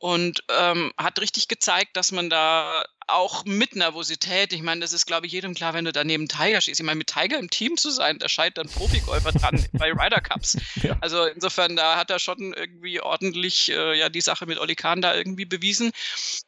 und 0.01 0.43
ähm, 0.49 0.93
hat 0.97 1.21
richtig 1.21 1.47
gezeigt, 1.47 1.95
dass 1.95 2.11
man 2.11 2.31
da 2.31 2.85
auch 3.07 3.45
mit 3.45 3.77
Nervosität, 3.77 4.53
ich 4.55 4.63
meine, 4.63 4.81
das 4.81 4.95
ist, 4.95 5.05
glaube 5.05 5.27
ich, 5.27 5.33
jedem 5.33 5.53
klar, 5.55 5.75
wenn 5.75 5.85
du 5.85 5.93
da 5.93 6.05
neben 6.05 6.27
Tiger 6.27 6.61
schießt. 6.61 6.81
Ich 6.81 6.87
meine, 6.87 6.97
mit 6.97 7.09
Tiger 7.09 7.39
im 7.39 7.51
Team 7.51 7.77
zu 7.77 7.91
sein, 7.91 8.19
da 8.19 8.29
scheitert 8.29 8.67
ein 8.67 8.73
Profigolfer 8.73 9.33
dran 9.33 9.63
bei 9.75 9.93
Ryder 9.93 10.23
Cups. 10.23 10.57
Ja. 10.83 10.97
Also 11.03 11.27
insofern, 11.27 11.77
da 11.77 11.97
hat 11.97 12.11
er 12.11 12.19
schon 12.19 12.55
irgendwie 12.55 13.01
ordentlich 13.03 13.71
äh, 13.71 13.99
ja 13.99 14.09
die 14.09 14.23
Sache 14.23 14.47
mit 14.47 14.59
Oli 14.59 14.75
Kahn 14.75 15.03
da 15.03 15.15
irgendwie 15.15 15.45
bewiesen. 15.45 15.91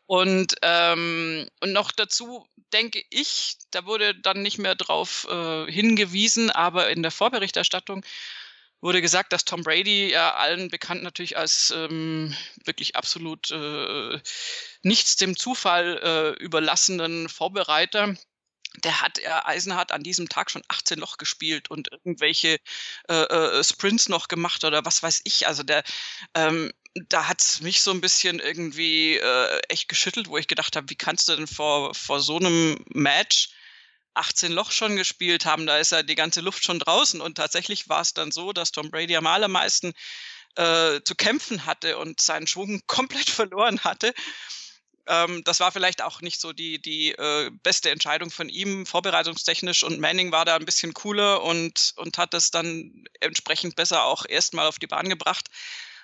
Und, 0.06 0.54
ähm, 0.62 1.46
und 1.60 1.72
noch 1.72 1.92
dazu 1.92 2.46
denke 2.72 3.02
ich, 3.10 3.56
da 3.70 3.84
wurde 3.84 4.14
dann 4.14 4.40
nicht 4.40 4.58
mehr 4.58 4.76
drauf 4.76 5.26
äh, 5.30 5.70
hingewiesen, 5.70 6.48
aber 6.48 6.88
in 6.88 7.02
der 7.02 7.10
Vorberichterstattung 7.10 8.02
wurde 8.82 9.00
gesagt, 9.00 9.32
dass 9.32 9.44
Tom 9.44 9.62
Brady 9.62 10.10
ja 10.10 10.34
allen 10.34 10.68
bekannt 10.68 11.02
natürlich 11.02 11.38
als 11.38 11.72
ähm, 11.74 12.36
wirklich 12.64 12.96
absolut 12.96 13.50
äh, 13.50 14.20
nichts 14.82 15.16
dem 15.16 15.36
Zufall 15.36 16.00
äh, 16.02 16.42
überlassenen 16.42 17.28
Vorbereiter 17.28 18.14
der 18.84 19.00
hat 19.02 19.18
er 19.18 19.46
Eisenhardt 19.46 19.92
an 19.92 20.02
diesem 20.02 20.28
Tag 20.28 20.50
schon 20.50 20.62
18 20.68 20.98
Loch 20.98 21.18
gespielt 21.18 21.70
und 21.70 21.88
irgendwelche 21.92 22.58
äh, 23.08 23.14
äh, 23.14 23.64
Sprints 23.64 24.08
noch 24.08 24.28
gemacht 24.28 24.64
oder 24.64 24.84
was 24.84 25.02
weiß 25.02 25.22
ich. 25.24 25.46
Also 25.46 25.62
der, 25.62 25.82
ähm, 26.34 26.72
da 27.08 27.28
hat's 27.28 27.60
mich 27.60 27.82
so 27.82 27.90
ein 27.90 28.00
bisschen 28.00 28.38
irgendwie 28.38 29.16
äh, 29.16 29.60
echt 29.68 29.88
geschüttelt, 29.88 30.28
wo 30.28 30.38
ich 30.38 30.48
gedacht 30.48 30.76
habe, 30.76 30.88
wie 30.90 30.96
kannst 30.96 31.28
du 31.28 31.36
denn 31.36 31.46
vor, 31.46 31.94
vor 31.94 32.20
so 32.20 32.38
einem 32.38 32.82
Match 32.88 33.50
18 34.14 34.52
Loch 34.52 34.70
schon 34.70 34.96
gespielt 34.96 35.46
haben, 35.46 35.66
da 35.66 35.78
ist 35.78 35.92
ja 35.92 36.02
die 36.02 36.14
ganze 36.14 36.40
Luft 36.40 36.64
schon 36.64 36.78
draußen. 36.78 37.20
Und 37.20 37.36
tatsächlich 37.36 37.88
war 37.88 38.00
es 38.00 38.14
dann 38.14 38.30
so, 38.30 38.52
dass 38.52 38.72
Tom 38.72 38.90
Brady 38.90 39.16
am 39.16 39.26
allermeisten 39.26 39.92
äh, 40.56 41.00
zu 41.04 41.14
kämpfen 41.14 41.66
hatte 41.66 41.98
und 41.98 42.20
seinen 42.20 42.46
Schwung 42.46 42.82
komplett 42.86 43.30
verloren 43.30 43.80
hatte. 43.84 44.12
Ähm, 45.06 45.42
das 45.44 45.60
war 45.60 45.72
vielleicht 45.72 46.02
auch 46.02 46.20
nicht 46.20 46.40
so 46.40 46.52
die, 46.52 46.80
die 46.80 47.12
äh, 47.12 47.50
beste 47.62 47.90
Entscheidung 47.90 48.30
von 48.30 48.48
ihm, 48.48 48.86
vorbereitungstechnisch. 48.86 49.82
Und 49.82 49.98
Manning 49.98 50.30
war 50.30 50.44
da 50.44 50.56
ein 50.56 50.64
bisschen 50.64 50.94
cooler 50.94 51.42
und, 51.42 51.92
und 51.96 52.18
hat 52.18 52.34
das 52.34 52.50
dann 52.50 53.04
entsprechend 53.20 53.76
besser 53.76 54.04
auch 54.04 54.24
erstmal 54.28 54.66
auf 54.66 54.78
die 54.78 54.86
Bahn 54.86 55.08
gebracht. 55.08 55.48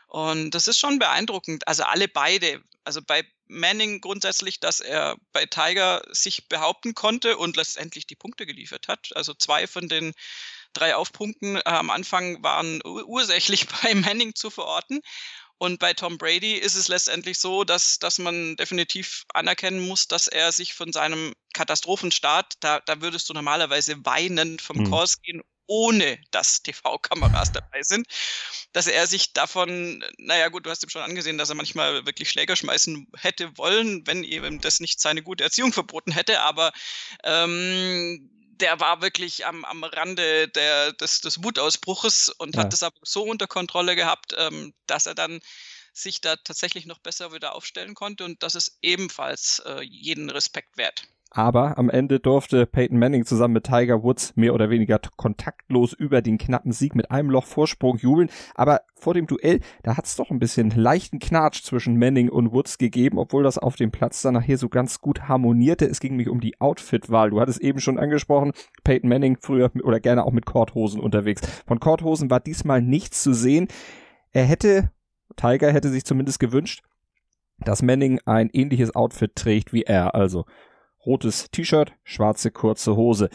Und 0.09 0.53
das 0.53 0.67
ist 0.69 0.79
schon 0.79 0.99
beeindruckend. 0.99 1.69
Also 1.69 1.85
alle 1.85 2.09
beide. 2.09 2.63
Also 2.83 3.03
bei 3.03 3.25
Manning 3.47 4.01
grundsätzlich, 4.01 4.59
dass 4.59 4.81
er 4.81 5.17
bei 5.33 5.45
Tiger 5.47 6.03
sich 6.11 6.49
behaupten 6.49 6.95
konnte 6.95 7.37
und 7.37 7.57
letztendlich 7.57 8.07
die 8.07 8.17
Punkte 8.17 8.47
geliefert 8.47 8.89
hat. 8.89 9.11
Also 9.15 9.35
zwei 9.35 9.67
von 9.67 9.89
den 9.89 10.15
drei 10.73 10.97
Aufpunkten 10.97 11.57
äh, 11.57 11.63
am 11.65 11.91
Anfang 11.91 12.43
waren 12.43 12.81
ursächlich 12.85 13.67
bei 13.83 13.95
Manning 13.95 14.35
zu 14.35 14.51
verorten. 14.51 15.01
Und 15.59 15.79
bei 15.79 15.93
Tom 15.93 16.19
Brady 16.19 16.55
ist 16.55 16.77
es 16.77 16.89
letztendlich 16.89 17.39
so, 17.39 17.65
dass, 17.65 17.99
dass 17.99 18.19
man 18.19 18.57
definitiv 18.57 19.25
anerkennen 19.35 19.87
muss, 19.87 20.07
dass 20.07 20.29
er 20.29 20.53
sich 20.53 20.73
von 20.73 20.93
seinem 20.93 21.35
Katastrophenstart, 21.53 22.55
da, 22.61 22.81
da 22.81 23.01
würdest 23.03 23.29
du 23.29 23.35
normalerweise 23.35 23.97
weinend 24.05 24.63
vom 24.63 24.79
mhm. 24.79 24.91
Kurs 24.91 25.21
gehen 25.21 25.43
ohne 25.69 26.19
dass 26.33 26.63
TV-Kameras 26.63 27.53
dabei 27.53 27.83
sind, 27.83 28.09
dass 28.73 28.89
er 28.89 29.07
sich 29.07 29.33
davon, 29.33 30.05
naja 30.19 30.49
gut, 30.49 30.67
du 30.67 30.71
hast 30.71 30.83
ihm 30.83 30.89
schon 30.89 31.03
angesehen, 31.03 31.39
dass 31.39 31.51
er 31.51 31.55
manchmal 31.55 32.05
wirklich 32.07 32.29
Schläger 32.31 32.57
schmeißen 32.57 33.07
hätte 33.17 33.57
wollen, 33.57 34.05
wenn 34.07 34.25
eben 34.25 34.61
das 34.61 34.81
nicht 34.81 35.01
seine 35.01 35.23
gute 35.23 35.45
Erziehung 35.45 35.73
verboten 35.73 36.11
hätte, 36.11 36.41
aber 36.41 36.73
ähm, 37.23 38.31
der 38.61 38.81
war 38.81 39.03
wirklich 39.03 39.47
am, 39.47 39.65
am 39.65 39.85
Rande 39.85 40.49
der, 40.49 40.93
des, 40.93 41.21
des 41.21 41.45
Wutausbruches 41.45 42.31
und 42.31 42.57
ja. 42.57 42.63
hat 42.63 42.73
das 42.73 42.83
aber 42.83 42.97
so 43.03 43.23
unter 43.23 43.47
Kontrolle 43.47 43.95
gehabt, 43.95 44.35
ähm, 44.37 44.75
dass 44.87 45.07
er 45.07 45.15
dann 45.15 45.41
sich 45.93 46.21
da 46.21 46.37
tatsächlich 46.37 46.87
noch 46.87 46.99
besser 46.99 47.33
wieder 47.33 47.55
aufstellen 47.55 47.95
konnte 47.95 48.25
und 48.25 48.43
das 48.43 48.55
ist 48.55 48.79
ebenfalls 48.83 49.61
äh, 49.67 49.83
jeden 49.83 50.31
Respekt 50.31 50.77
wert. 50.77 51.05
Aber 51.31 51.77
am 51.77 51.91
Ende 51.91 52.21
durfte 52.21 52.65
Peyton 52.65 52.99
Manning 52.99 53.27
zusammen 53.27 53.55
mit 53.55 53.65
Tiger 53.65 54.03
Woods 54.03 54.35
mehr 54.35 54.55
oder 54.55 54.71
weniger 54.71 54.99
kontaktlos 55.17 55.93
über 55.93 56.23
den 56.23 56.39
knappen 56.39 56.73
Sieg 56.73 56.95
mit 56.95 57.11
einem 57.11 57.29
Loch 57.29 57.45
Vorsprung 57.45 57.99
jubeln. 57.99 58.31
Aber 58.55 58.81
vor 58.95 59.13
dem 59.13 59.27
Duell, 59.27 59.61
da 59.83 59.99
hat 59.99 60.07
es 60.07 60.17
doch 60.17 60.31
ein 60.31 60.39
bisschen 60.39 60.71
leichten 60.71 61.19
Knatsch 61.19 61.63
zwischen 61.63 61.99
Manning 61.99 62.31
und 62.31 62.53
Woods 62.53 62.79
gegeben, 62.79 63.19
obwohl 63.19 63.43
das 63.43 63.59
auf 63.59 63.77
dem 63.77 63.91
Platz 63.91 64.23
dann 64.23 64.35
nachher 64.35 64.57
so 64.57 64.71
ganz 64.71 65.01
gut 65.01 65.29
harmonierte. 65.29 65.85
Es 65.85 66.01
ging 66.01 66.17
mich 66.17 66.31
um 66.31 66.41
die 66.41 66.59
Outfit-Wahl. 66.61 67.31
Du 67.31 67.41
hattest 67.41 67.61
eben 67.61 67.81
schon 67.81 67.99
angesprochen, 67.99 68.53
Peyton 68.83 69.11
Manning 69.11 69.37
früher 69.39 69.71
oder 69.85 70.01
gerne 70.01 70.25
auch 70.25 70.33
mit 70.33 70.47
Korthosen 70.47 71.01
unterwegs. 71.01 71.43
Von 71.67 71.79
Korthosen 71.79 72.31
war 72.31 72.41
diesmal 72.41 72.81
nichts 72.81 73.23
zu 73.23 73.35
sehen. 73.35 73.69
Er 74.33 74.45
hätte, 74.45 74.93
Tiger 75.37 75.73
hätte 75.73 75.91
sich 75.91 76.05
zumindest 76.05 76.41
gewünscht, 76.41 76.83
dass 77.59 77.83
Manning 77.83 78.21
ein 78.25 78.49
ähnliches 78.53 78.95
Outfit 78.95 79.35
trägt 79.35 79.73
wie 79.73 79.83
er. 79.83 80.15
Also 80.15 80.47
rotes 81.05 81.51
T-Shirt, 81.51 81.93
schwarze 82.05 82.51
kurze 82.51 82.97
Hose. 82.97 83.29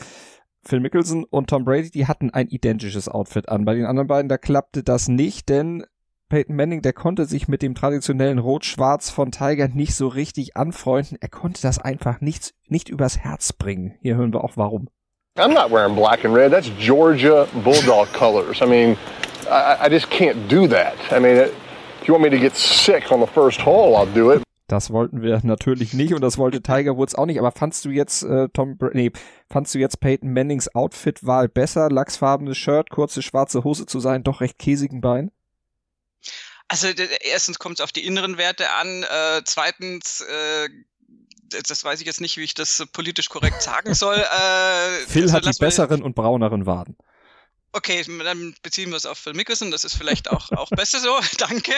Phil 0.65 0.79
Mickelson 0.79 1.25
und 1.25 1.49
Tom 1.49 1.65
Brady, 1.65 1.91
die 1.91 2.07
hatten 2.07 2.29
ein 2.29 2.47
identisches 2.47 3.09
Outfit 3.09 3.49
an. 3.49 3.65
Bei 3.65 3.75
den 3.75 3.85
anderen 3.85 4.07
beiden, 4.07 4.29
da 4.29 4.37
klappte 4.37 4.81
das 4.83 5.09
nicht, 5.09 5.49
denn 5.49 5.83
Peyton 6.29 6.55
Manning, 6.55 6.81
der 6.81 6.93
konnte 6.93 7.25
sich 7.25 7.47
mit 7.47 7.61
dem 7.61 7.75
traditionellen 7.75 8.39
Rot-Schwarz 8.39 9.09
von 9.09 9.31
Tiger 9.31 9.67
nicht 9.67 9.93
so 9.93 10.07
richtig 10.07 10.55
anfreunden. 10.55 11.17
Er 11.21 11.29
konnte 11.29 11.61
das 11.61 11.79
einfach 11.79 12.21
nicht, 12.21 12.53
nicht 12.67 12.89
übers 12.89 13.19
Herz 13.19 13.53
bringen. 13.53 13.95
Hier 14.01 14.15
hören 14.15 14.33
wir 14.33 14.43
auch 14.43 14.53
warum. 14.55 14.87
I'm 15.37 15.53
not 15.53 15.71
wearing 15.71 15.95
black 15.95 16.25
and 16.25 16.35
red. 16.35 16.51
That's 16.51 16.71
Georgia 16.79 17.45
Bulldog 17.63 18.11
colors. 18.17 18.61
I 18.61 18.65
mean, 18.65 18.97
I, 19.49 19.85
I 19.85 19.89
just 19.89 20.09
can't 20.09 20.47
do 20.47 20.67
that. 20.67 20.95
I 21.11 21.19
mean, 21.19 21.37
if 21.37 22.07
you 22.07 22.13
want 22.13 22.23
me 22.23 22.29
to 22.29 22.39
get 22.39 22.55
sick 22.55 23.11
on 23.11 23.19
the 23.19 23.27
first 23.27 23.61
hole, 23.61 23.95
I'll 23.95 24.11
do 24.13 24.31
it. 24.31 24.43
Das 24.73 24.89
wollten 24.89 25.21
wir 25.21 25.39
natürlich 25.43 25.93
nicht 25.93 26.15
und 26.15 26.21
das 26.21 26.39
wollte 26.39 26.63
Tiger 26.63 26.97
Woods 26.97 27.13
auch 27.13 27.27
nicht. 27.27 27.37
Aber 27.37 27.51
fandst 27.51 27.85
du 27.85 27.89
jetzt 27.89 28.23
äh, 28.23 28.49
Tom, 28.49 28.79
nee, 28.93 29.11
fandst 29.47 29.75
du 29.75 29.79
jetzt 29.79 29.99
Peyton 29.99 30.33
Mannings 30.33 30.73
Outfit-Wahl 30.73 31.47
besser? 31.47 31.89
Lachsfarbenes 31.91 32.57
Shirt, 32.57 32.89
kurze 32.89 33.21
schwarze 33.21 33.63
Hose 33.63 33.85
zu 33.85 33.99
sein, 33.99 34.23
doch 34.23 34.41
recht 34.41 34.57
käsigen 34.57 34.99
Bein? 34.99 35.31
Also 36.67 36.87
erstens 37.21 37.59
kommt 37.59 37.77
es 37.77 37.83
auf 37.83 37.91
die 37.91 38.03
inneren 38.03 38.39
Werte 38.39 38.71
an. 38.71 39.03
Äh, 39.03 39.41
zweitens 39.45 40.21
äh, 40.21 40.69
das 41.67 41.83
weiß 41.83 42.01
ich 42.01 42.07
jetzt 42.07 42.19
nicht, 42.19 42.37
wie 42.37 42.43
ich 42.43 42.55
das 42.55 42.83
politisch 42.93 43.29
korrekt 43.29 43.61
sagen 43.61 43.93
soll. 43.93 44.15
Äh, 44.15 45.05
Phil 45.07 45.23
also 45.23 45.35
hat 45.35 45.45
die 45.45 45.59
besseren 45.59 46.01
und 46.01 46.15
brauneren 46.15 46.65
Waden. 46.65 46.97
Okay, 47.75 48.03
dann 48.03 48.55
beziehen 48.61 48.91
wir 48.91 48.97
es 48.97 49.07
auf 49.07 49.17
Phil 49.17 49.33
Mickelson. 49.33 49.71
Das 49.71 49.83
ist 49.83 49.95
vielleicht 49.95 50.29
auch, 50.29 50.51
auch 50.51 50.69
besser 50.69 50.99
so. 50.99 51.19
Danke. 51.39 51.73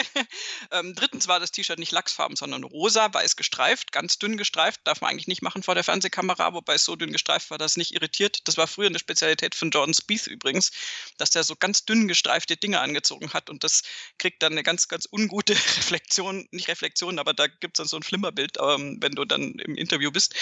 Ähm, 0.70 0.94
drittens 0.94 1.26
war 1.26 1.40
das 1.40 1.52
T-Shirt 1.52 1.78
nicht 1.78 1.90
lachsfarben, 1.90 2.36
sondern 2.36 2.64
rosa, 2.64 3.12
weiß 3.14 3.34
gestreift, 3.36 3.92
ganz 3.92 4.18
dünn 4.18 4.36
gestreift. 4.36 4.82
Darf 4.84 5.00
man 5.00 5.10
eigentlich 5.10 5.26
nicht 5.26 5.40
machen 5.40 5.62
vor 5.62 5.74
der 5.74 5.84
Fernsehkamera, 5.84 6.52
wobei 6.52 6.74
es 6.74 6.84
so 6.84 6.96
dünn 6.96 7.12
gestreift 7.12 7.50
war, 7.50 7.56
dass 7.56 7.72
es 7.72 7.76
nicht 7.78 7.94
irritiert. 7.94 8.46
Das 8.46 8.58
war 8.58 8.66
früher 8.66 8.88
eine 8.88 8.98
Spezialität 8.98 9.54
von 9.54 9.70
Jordan 9.70 9.94
Spieth 9.94 10.26
übrigens, 10.26 10.70
dass 11.16 11.30
der 11.30 11.44
so 11.44 11.56
ganz 11.56 11.86
dünn 11.86 12.08
gestreifte 12.08 12.58
Dinge 12.58 12.80
angezogen 12.80 13.32
hat 13.32 13.48
und 13.48 13.64
das 13.64 13.82
kriegt 14.18 14.42
dann 14.42 14.52
eine 14.52 14.62
ganz, 14.62 14.88
ganz 14.88 15.08
ungute 15.10 15.54
Reflexion. 15.78 16.46
Nicht 16.50 16.68
Reflexion, 16.68 17.18
aber 17.18 17.32
da 17.32 17.46
gibt 17.46 17.78
es 17.78 17.78
dann 17.78 17.88
so 17.88 17.96
ein 17.96 18.02
Flimmerbild, 18.02 18.58
ähm, 18.60 18.98
wenn 19.00 19.12
du 19.12 19.24
dann 19.24 19.58
im 19.60 19.74
Interview 19.76 20.10
bist. 20.10 20.34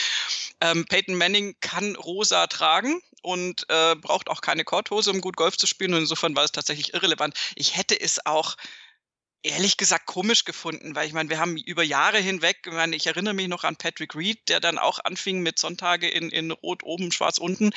Ähm, 0.60 0.84
Peyton 0.86 1.14
Manning 1.14 1.54
kann 1.60 1.94
rosa 1.94 2.48
tragen 2.48 3.00
und 3.22 3.64
äh, 3.70 3.94
braucht 3.96 4.28
auch 4.28 4.42
keine 4.42 4.64
Korthose, 4.64 5.10
um 5.10 5.20
gut 5.20 5.36
Golf 5.44 5.58
zu 5.58 5.66
spielen. 5.66 5.92
Und 5.92 6.00
insofern 6.00 6.34
war 6.34 6.44
es 6.44 6.52
tatsächlich 6.52 6.94
irrelevant. 6.94 7.34
Ich 7.54 7.76
hätte 7.76 8.00
es 8.00 8.24
auch 8.24 8.56
ehrlich 9.42 9.76
gesagt 9.76 10.06
komisch 10.06 10.44
gefunden, 10.46 10.94
weil 10.94 11.06
ich 11.06 11.12
meine, 11.12 11.28
wir 11.28 11.38
haben 11.38 11.58
über 11.58 11.82
Jahre 11.82 12.16
hinweg, 12.16 12.60
ich, 12.64 12.72
meine, 12.72 12.96
ich 12.96 13.06
erinnere 13.06 13.34
mich 13.34 13.46
noch 13.46 13.62
an 13.62 13.76
Patrick 13.76 14.16
Reed, 14.16 14.48
der 14.48 14.58
dann 14.58 14.78
auch 14.78 15.00
anfing 15.04 15.42
mit 15.42 15.58
Sonntage 15.58 16.08
in, 16.08 16.30
in 16.30 16.50
Rot 16.50 16.82
oben, 16.82 17.12
Schwarz 17.12 17.36
unten. 17.36 17.72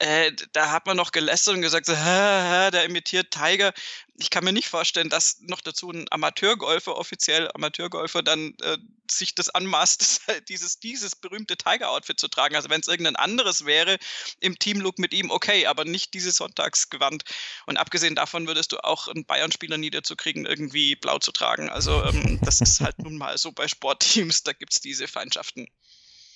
Äh, 0.00 0.32
da 0.52 0.72
hat 0.72 0.86
man 0.86 0.96
noch 0.96 1.12
gelästert 1.12 1.54
und 1.54 1.62
gesagt, 1.62 1.86
so, 1.86 1.94
hä, 1.94 2.00
hä, 2.00 2.70
der 2.72 2.84
imitiert 2.84 3.30
Tiger 3.30 3.72
ich 4.14 4.30
kann 4.30 4.44
mir 4.44 4.52
nicht 4.52 4.68
vorstellen, 4.68 5.08
dass 5.08 5.40
noch 5.40 5.60
dazu 5.60 5.90
ein 5.90 6.06
Amateurgolfer, 6.10 6.96
offiziell 6.96 7.50
Amateurgolfer, 7.54 8.22
dann 8.22 8.54
äh, 8.62 8.76
sich 9.10 9.34
das 9.34 9.48
anmaßt, 9.48 10.22
dieses, 10.48 10.78
dieses 10.80 11.16
berühmte 11.16 11.56
Tiger-Outfit 11.56 12.20
zu 12.20 12.28
tragen. 12.28 12.54
Also 12.54 12.68
wenn 12.68 12.80
es 12.80 12.88
irgendein 12.88 13.16
anderes 13.16 13.64
wäre 13.64 13.98
im 14.40 14.58
Teamlook 14.58 14.98
mit 14.98 15.14
ihm, 15.14 15.30
okay, 15.30 15.66
aber 15.66 15.84
nicht 15.84 16.12
dieses 16.14 16.36
Sonntagsgewand. 16.36 17.24
Und 17.66 17.78
abgesehen 17.78 18.14
davon 18.14 18.46
würdest 18.46 18.72
du 18.72 18.78
auch 18.84 19.08
einen 19.08 19.24
Bayern-Spieler 19.24 19.78
niederzukriegen, 19.78 20.44
irgendwie 20.44 20.94
blau 20.94 21.18
zu 21.18 21.32
tragen. 21.32 21.70
Also 21.70 22.04
ähm, 22.04 22.38
das 22.42 22.60
ist 22.60 22.80
halt 22.80 22.98
nun 22.98 23.16
mal 23.16 23.38
so 23.38 23.52
bei 23.52 23.66
Sportteams, 23.66 24.42
da 24.42 24.52
gibt 24.52 24.74
es 24.74 24.80
diese 24.80 25.08
Feindschaften. 25.08 25.68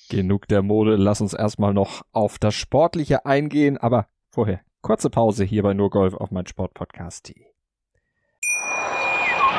Genug 0.09 0.49
der 0.49 0.63
Mode, 0.63 0.97
lass 0.97 1.21
uns 1.21 1.35
erstmal 1.35 1.75
noch 1.75 2.03
auf 2.13 2.39
das 2.39 2.55
Sportliche 2.55 3.27
eingehen, 3.27 3.77
aber 3.77 4.09
vorher 4.31 4.61
kurze 4.81 5.11
Pause 5.11 5.45
hier 5.45 5.65
bei 5.65 5.75
Nur 5.75 5.91
Golf 5.91 6.15
auf 6.15 6.31
mein 6.31 6.47
Sportpodcast.de. 6.47 7.56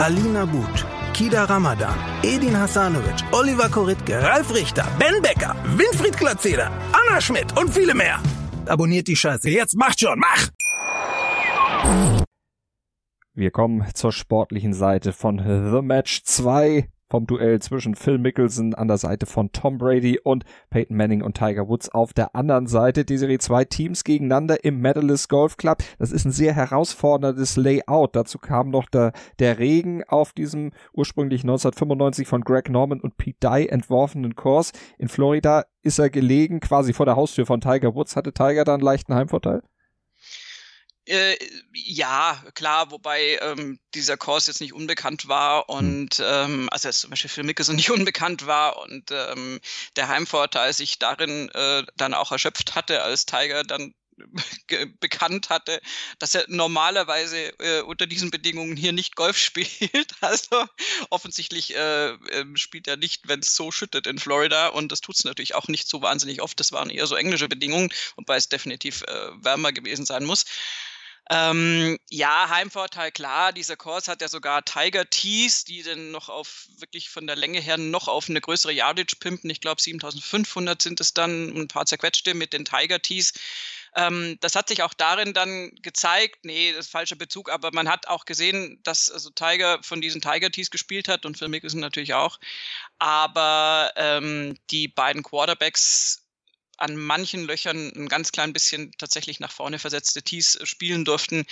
Alina 0.00 0.46
But, 0.46 0.86
Kida 1.12 1.44
Ramadan, 1.48 1.98
Edin 2.22 2.54
Hasanovic, 2.54 3.24
Oliver 3.32 3.68
Koritke, 3.68 4.22
Ralf 4.22 4.54
Richter, 4.54 4.86
Ben 4.96 5.20
Becker, 5.20 5.56
Winfried 5.76 6.16
Glatzeder, 6.16 6.70
Anna 6.92 7.20
Schmidt 7.20 7.58
und 7.58 7.68
viele 7.68 7.94
mehr. 7.94 8.22
Abonniert 8.66 9.08
die 9.08 9.16
Scheiße. 9.16 9.50
Jetzt 9.50 9.74
macht 9.76 9.98
schon, 9.98 10.20
mach! 10.20 10.50
Wir 13.34 13.50
kommen 13.50 13.84
zur 13.92 14.12
sportlichen 14.12 14.72
Seite 14.72 15.12
von 15.12 15.38
The 15.38 15.82
Match 15.82 16.22
2 16.22 16.88
vom 17.10 17.26
Duell 17.26 17.60
zwischen 17.60 17.94
Phil 17.94 18.18
Mickelson 18.18 18.74
an 18.74 18.88
der 18.88 18.98
Seite 18.98 19.26
von 19.26 19.52
Tom 19.52 19.78
Brady 19.78 20.18
und 20.22 20.44
Peyton 20.70 20.96
Manning 20.96 21.22
und 21.22 21.36
Tiger 21.36 21.68
Woods 21.68 21.88
auf 21.88 22.12
der 22.12 22.34
anderen 22.34 22.66
Seite. 22.66 23.04
Die 23.04 23.18
Serie 23.18 23.38
zwei 23.38 23.64
Teams 23.64 24.04
gegeneinander 24.04 24.64
im 24.64 24.80
Medalist 24.80 25.28
Golf 25.28 25.56
Club. 25.56 25.78
Das 25.98 26.12
ist 26.12 26.24
ein 26.24 26.32
sehr 26.32 26.54
herausforderndes 26.54 27.56
Layout. 27.56 28.14
Dazu 28.14 28.38
kam 28.38 28.70
noch 28.70 28.88
der, 28.88 29.12
der 29.38 29.58
Regen 29.58 30.04
auf 30.04 30.32
diesem 30.32 30.72
ursprünglich 30.92 31.42
1995 31.42 32.28
von 32.28 32.42
Greg 32.42 32.68
Norman 32.68 33.00
und 33.00 33.16
Pete 33.16 33.38
Dye 33.42 33.68
entworfenen 33.68 34.36
Kurs. 34.36 34.72
In 34.98 35.08
Florida 35.08 35.64
ist 35.82 35.98
er 35.98 36.10
gelegen, 36.10 36.60
quasi 36.60 36.92
vor 36.92 37.06
der 37.06 37.16
Haustür 37.16 37.46
von 37.46 37.60
Tiger 37.60 37.94
Woods. 37.94 38.16
Hatte 38.16 38.32
Tiger 38.32 38.64
da 38.64 38.74
einen 38.74 38.82
leichten 38.82 39.14
Heimvorteil? 39.14 39.62
Äh, 41.08 41.38
ja, 41.72 42.42
klar, 42.54 42.90
wobei 42.90 43.38
ähm, 43.40 43.78
dieser 43.94 44.18
Kurs 44.18 44.46
jetzt 44.46 44.60
nicht 44.60 44.74
unbekannt 44.74 45.26
war 45.26 45.66
hm. 45.66 45.76
und 45.76 46.22
ähm, 46.22 46.68
also 46.70 46.90
zum 46.90 47.08
Beispiel 47.08 47.30
für 47.30 47.42
Mickelson 47.42 47.76
nicht 47.76 47.90
unbekannt 47.90 48.46
war 48.46 48.76
und 48.78 49.10
ähm, 49.10 49.58
der 49.96 50.08
Heimvorteil 50.08 50.74
sich 50.74 50.98
darin 50.98 51.48
äh, 51.54 51.84
dann 51.96 52.12
auch 52.12 52.30
erschöpft 52.30 52.74
hatte, 52.74 53.02
als 53.02 53.24
Tiger 53.24 53.64
dann 53.64 53.94
bekannt 55.00 55.48
hatte, 55.48 55.80
dass 56.18 56.34
er 56.34 56.44
normalerweise 56.48 57.58
äh, 57.58 57.80
unter 57.80 58.06
diesen 58.06 58.30
Bedingungen 58.30 58.76
hier 58.76 58.92
nicht 58.92 59.16
Golf 59.16 59.38
spielt. 59.38 60.12
Also 60.20 60.66
offensichtlich 61.08 61.74
äh, 61.74 62.08
äh, 62.10 62.44
spielt 62.56 62.86
er 62.86 62.98
nicht, 62.98 63.28
wenn 63.28 63.40
es 63.40 63.54
so 63.54 63.70
schüttet 63.70 64.06
in 64.06 64.18
Florida 64.18 64.68
und 64.68 64.92
das 64.92 65.00
tut 65.00 65.16
es 65.16 65.24
natürlich 65.24 65.54
auch 65.54 65.68
nicht 65.68 65.88
so 65.88 66.02
wahnsinnig 66.02 66.42
oft. 66.42 66.60
Das 66.60 66.72
waren 66.72 66.90
eher 66.90 67.06
so 67.06 67.14
englische 67.14 67.48
Bedingungen, 67.48 67.88
wobei 68.16 68.36
es 68.36 68.50
definitiv 68.50 69.02
äh, 69.02 69.30
wärmer 69.42 69.72
gewesen 69.72 70.04
sein 70.04 70.24
muss. 70.24 70.44
Ähm, 71.30 71.98
ja, 72.08 72.48
Heimvorteil, 72.48 73.12
klar. 73.12 73.52
Dieser 73.52 73.76
Kurs 73.76 74.08
hat 74.08 74.22
ja 74.22 74.28
sogar 74.28 74.64
Tiger 74.64 75.08
Tees, 75.10 75.64
die 75.64 75.82
dann 75.82 76.10
noch 76.10 76.30
auf, 76.30 76.68
wirklich 76.78 77.10
von 77.10 77.26
der 77.26 77.36
Länge 77.36 77.60
her 77.60 77.76
noch 77.76 78.08
auf 78.08 78.30
eine 78.30 78.40
größere 78.40 78.72
Yardage 78.72 79.16
pimpen. 79.20 79.50
Ich 79.50 79.60
glaube, 79.60 79.80
7500 79.80 80.80
sind 80.80 81.00
es 81.00 81.12
dann, 81.12 81.48
ein 81.54 81.68
paar 81.68 81.84
zerquetschte 81.84 82.32
mit 82.32 82.54
den 82.54 82.64
Tiger 82.64 83.00
Tees. 83.00 83.34
Ähm, 83.94 84.38
das 84.40 84.54
hat 84.54 84.68
sich 84.68 84.82
auch 84.82 84.94
darin 84.94 85.34
dann 85.34 85.70
gezeigt, 85.82 86.44
nee, 86.44 86.72
das 86.72 86.86
ist 86.86 86.92
falscher 86.92 87.16
Bezug, 87.16 87.50
aber 87.50 87.70
man 87.72 87.88
hat 87.88 88.06
auch 88.06 88.24
gesehen, 88.24 88.80
dass 88.82 89.10
also 89.10 89.30
Tiger 89.30 89.82
von 89.82 90.00
diesen 90.00 90.20
Tiger 90.20 90.50
Tees 90.50 90.70
gespielt 90.70 91.08
hat 91.08 91.26
und 91.26 91.36
Phil 91.36 91.48
Mickelson 91.48 91.80
natürlich 91.80 92.14
auch. 92.14 92.38
Aber 92.98 93.92
ähm, 93.96 94.56
die 94.70 94.88
beiden 94.88 95.22
Quarterbacks 95.22 96.27
an 96.78 96.96
manchen 96.96 97.44
Löchern 97.44 97.92
ein 97.94 98.08
ganz 98.08 98.32
klein 98.32 98.52
bisschen 98.52 98.92
tatsächlich 98.98 99.40
nach 99.40 99.52
vorne 99.52 99.78
versetzte 99.78 100.22
Tees 100.22 100.54
äh, 100.54 100.66
spielen 100.66 101.04
durften. 101.04 101.44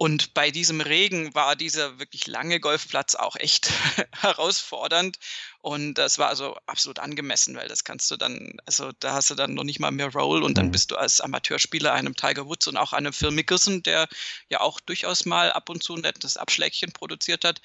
Und 0.00 0.32
bei 0.32 0.52
diesem 0.52 0.80
Regen 0.80 1.34
war 1.34 1.56
dieser 1.56 1.98
wirklich 1.98 2.28
lange 2.28 2.60
Golfplatz 2.60 3.16
auch 3.16 3.34
echt 3.34 3.72
herausfordernd. 4.20 5.18
Und 5.60 5.94
das 5.94 6.20
war 6.20 6.28
also 6.28 6.56
absolut 6.66 7.00
angemessen, 7.00 7.56
weil 7.56 7.66
das 7.66 7.82
kannst 7.82 8.08
du 8.12 8.16
dann, 8.16 8.58
also 8.64 8.92
da 9.00 9.14
hast 9.14 9.30
du 9.30 9.34
dann 9.34 9.54
noch 9.54 9.64
nicht 9.64 9.80
mal 9.80 9.90
mehr 9.90 10.12
Roll 10.12 10.44
und 10.44 10.56
dann 10.56 10.66
mhm. 10.66 10.70
bist 10.70 10.92
du 10.92 10.96
als 10.96 11.20
Amateurspieler 11.20 11.92
einem 11.92 12.14
Tiger 12.14 12.46
Woods 12.46 12.68
und 12.68 12.76
auch 12.76 12.92
einem 12.92 13.12
Phil 13.12 13.32
Mickelson, 13.32 13.82
der 13.82 14.08
ja 14.48 14.60
auch 14.60 14.78
durchaus 14.78 15.24
mal 15.24 15.50
ab 15.50 15.68
und 15.68 15.82
zu 15.82 15.96
ein 15.96 16.02
nettes 16.02 16.36
Abschlägchen 16.36 16.92
produziert 16.92 17.44
hat, 17.44 17.60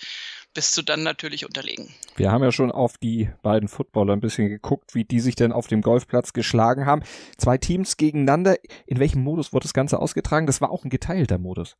bist 0.53 0.77
du 0.77 0.81
dann 0.81 1.03
natürlich 1.03 1.45
unterlegen. 1.45 1.93
Wir 2.15 2.31
haben 2.31 2.43
ja 2.43 2.51
schon 2.51 2.71
auf 2.71 2.97
die 2.97 3.29
beiden 3.41 3.67
Footballer 3.67 4.13
ein 4.13 4.21
bisschen 4.21 4.49
geguckt, 4.49 4.93
wie 4.95 5.03
die 5.03 5.19
sich 5.19 5.35
denn 5.35 5.51
auf 5.51 5.67
dem 5.67 5.81
Golfplatz 5.81 6.33
geschlagen 6.33 6.85
haben. 6.85 7.03
Zwei 7.37 7.57
Teams 7.57 7.97
gegeneinander. 7.97 8.57
In 8.85 8.99
welchem 8.99 9.23
Modus 9.23 9.53
wurde 9.53 9.63
das 9.63 9.73
Ganze 9.73 9.99
ausgetragen? 9.99 10.45
Das 10.45 10.61
war 10.61 10.71
auch 10.71 10.83
ein 10.83 10.89
geteilter 10.89 11.37
Modus. 11.37 11.75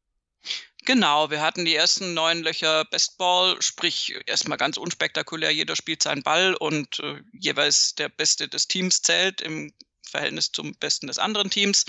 Genau, 0.86 1.30
wir 1.30 1.42
hatten 1.42 1.64
die 1.64 1.76
ersten 1.76 2.14
neun 2.14 2.44
Löcher 2.44 2.84
Bestball, 2.86 3.56
sprich 3.62 4.16
erstmal 4.26 4.58
ganz 4.58 4.76
unspektakulär, 4.76 5.52
jeder 5.52 5.78
spielt 5.78 6.04
seinen 6.04 6.24
Ball 6.24 6.56
und 6.56 7.00
äh, 7.00 7.22
jeweils 7.32 7.96
der 7.96 8.10
Beste 8.10 8.50
des 8.50 8.68
Teams 8.68 9.02
zählt 9.02 9.40
im 9.40 9.72
Verhältnis 10.06 10.52
zum 10.52 10.76
Besten 10.76 11.08
des 11.08 11.20
anderen 11.20 11.50
Teams. 11.50 11.86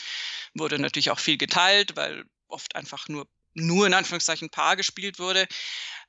Wurde 0.55 0.79
natürlich 0.79 1.11
auch 1.11 1.18
viel 1.18 1.38
geteilt, 1.38 1.97
weil 1.97 2.25
oft 2.47 2.77
einfach 2.77 3.09
nur, 3.09 3.27
nur 3.55 3.88
in 3.88 3.94
Anführungszeichen 3.94 4.51
Paar 4.51 4.77
gespielt 4.77 5.18
wurde. 5.18 5.49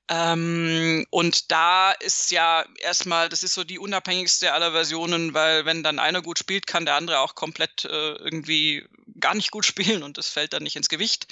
Ähm, 0.08 1.06
und 1.10 1.52
da 1.52 1.92
ist 1.92 2.30
ja 2.30 2.64
erstmal, 2.80 3.28
das 3.30 3.42
ist 3.42 3.56
so 3.56 3.64
die 3.64 3.80
unabhängigste 3.80 4.54
aller 4.54 4.72
Versionen, 4.72 5.34
weil 5.34 5.66
wenn 5.66 5.82
dann 5.82 5.98
einer 5.98 6.22
gut 6.22 6.38
spielt, 6.38 6.68
kann 6.68 6.86
der 6.86 6.96
andere 6.96 7.20
auch 7.20 7.34
komplett 7.34 7.86
äh, 7.86 8.14
irgendwie 8.14 8.88
gar 9.20 9.34
nicht 9.34 9.52
gut 9.52 9.66
spielen 9.66 10.04
und 10.04 10.18
das 10.18 10.28
fällt 10.28 10.54
dann 10.54 10.64
nicht 10.64 10.76
ins 10.76 10.90
Gewicht. 10.90 11.28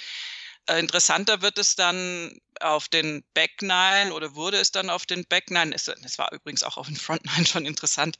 Äh, 0.66 0.80
interessanter 0.80 1.42
wird 1.42 1.58
es 1.58 1.76
dann 1.76 2.38
auf 2.60 2.88
den 2.88 3.22
Back 3.34 3.62
Nine 3.62 4.12
oder 4.12 4.34
wurde 4.34 4.56
es 4.56 4.72
dann 4.72 4.90
auf 4.90 5.06
den 5.06 5.24
Back 5.26 5.50
Nine. 5.50 5.74
Es, 5.74 5.88
es 5.88 6.18
war 6.18 6.32
übrigens 6.32 6.62
auch 6.62 6.76
auf 6.76 6.86
den 6.86 6.96
Front 6.96 7.24
Nine 7.36 7.46
schon 7.46 7.66
interessant. 7.66 8.16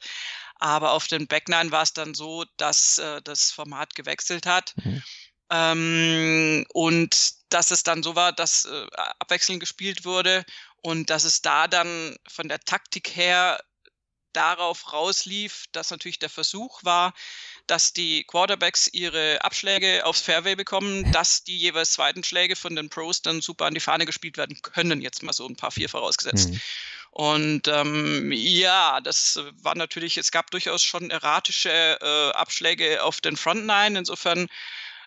Aber 0.57 0.91
auf 0.91 1.07
den 1.07 1.27
Back 1.27 1.49
Nine 1.49 1.71
war 1.71 1.83
es 1.83 1.93
dann 1.93 2.13
so, 2.13 2.45
dass 2.57 2.97
äh, 2.97 3.21
das 3.23 3.51
Format 3.51 3.95
gewechselt 3.95 4.45
hat. 4.45 4.73
Mhm. 4.77 5.03
Ähm, 5.51 6.65
und 6.73 7.33
dass 7.49 7.71
es 7.71 7.83
dann 7.83 8.03
so 8.03 8.15
war, 8.15 8.33
dass 8.33 8.65
äh, 8.65 8.87
abwechselnd 9.19 9.59
gespielt 9.59 10.05
wurde 10.05 10.43
und 10.81 11.09
dass 11.09 11.23
es 11.23 11.41
da 11.41 11.67
dann 11.67 12.15
von 12.27 12.49
der 12.49 12.59
Taktik 12.59 13.15
her 13.15 13.59
darauf 14.33 14.91
rauslief, 14.91 15.65
dass 15.71 15.91
natürlich 15.91 16.19
der 16.19 16.29
Versuch 16.29 16.83
war, 16.83 17.13
dass 17.67 17.93
die 17.93 18.23
Quarterbacks 18.25 18.87
ihre 18.91 19.43
Abschläge 19.43 20.05
aufs 20.05 20.21
Fairway 20.21 20.55
bekommen, 20.55 21.11
dass 21.11 21.43
die 21.43 21.57
jeweils 21.57 21.93
zweiten 21.93 22.23
Schläge 22.23 22.55
von 22.55 22.75
den 22.75 22.89
Pros 22.89 23.21
dann 23.21 23.41
super 23.41 23.65
an 23.65 23.73
die 23.73 23.79
Fahne 23.79 24.05
gespielt 24.05 24.37
werden 24.37 24.61
können, 24.61 25.01
jetzt 25.01 25.23
mal 25.23 25.33
so 25.33 25.47
ein 25.47 25.55
paar 25.55 25.71
vier 25.71 25.89
vorausgesetzt. 25.89 26.49
Mhm. 26.49 26.61
Und 27.11 27.67
ähm, 27.69 28.31
ja, 28.33 28.99
das 28.99 29.39
war 29.61 29.75
natürlich, 29.75 30.17
es 30.17 30.31
gab 30.31 30.51
durchaus 30.51 30.83
schon 30.83 31.09
erratische 31.09 31.97
äh, 32.01 32.31
Abschläge 32.31 33.01
auf 33.01 33.21
den 33.21 33.37
Front 33.37 33.65
Nine. 33.65 33.97
Insofern 33.97 34.47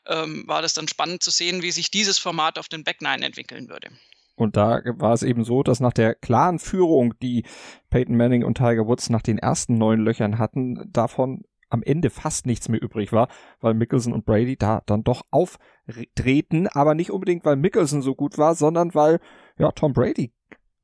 ähm, 0.09 0.45
war 0.47 0.63
das 0.63 0.75
dann 0.75 0.89
spannend 0.89 1.23
zu 1.23 1.31
sehen, 1.31 1.63
wie 1.63 1.71
sich 1.71 1.91
dieses 1.91 2.19
Format 2.19 2.59
auf 2.59 2.69
den 2.69 2.85
Back 2.85 3.01
Nine 3.03 3.25
entwickeln 3.25 3.69
würde. 3.69 3.89
Und 4.35 4.57
da 4.57 4.81
war 4.85 5.15
es 5.15 5.25
eben 5.25 5.45
so, 5.45 5.63
dass 5.63 5.81
nach 5.81 5.93
der 5.93 6.15
klaren 6.15 6.59
Führung, 6.61 7.15
die 7.21 7.45
Peyton 7.91 8.17
Manning 8.17 8.45
und 8.45 8.57
Tiger 8.57 8.87
Woods 8.87 9.11
nach 9.11 9.23
den 9.23 9.39
ersten 9.39 9.79
neun 9.79 10.01
Löchern 10.01 10.39
hatten, 10.39 10.91
davon 10.93 11.43
am 11.71 11.83
Ende 11.83 12.09
fast 12.09 12.47
nichts 12.47 12.69
mehr 12.69 12.81
übrig 12.81 13.13
war, 13.13 13.29
weil 13.61 13.75
Mickelson 13.75 14.13
und 14.13 14.25
Brady 14.25 14.57
da 14.57 14.83
dann 14.87 15.03
doch 15.03 15.23
auftreten, 15.31 16.67
aber 16.69 16.95
nicht 16.95 17.11
unbedingt, 17.11 17.45
weil 17.45 17.57
Mickelson 17.57 18.01
so 18.01 18.15
gut 18.15 18.39
war, 18.39 18.55
sondern 18.55 18.95
weil 18.95 19.21
ja 19.59 19.71
Tom 19.73 19.93
Brady 19.93 20.33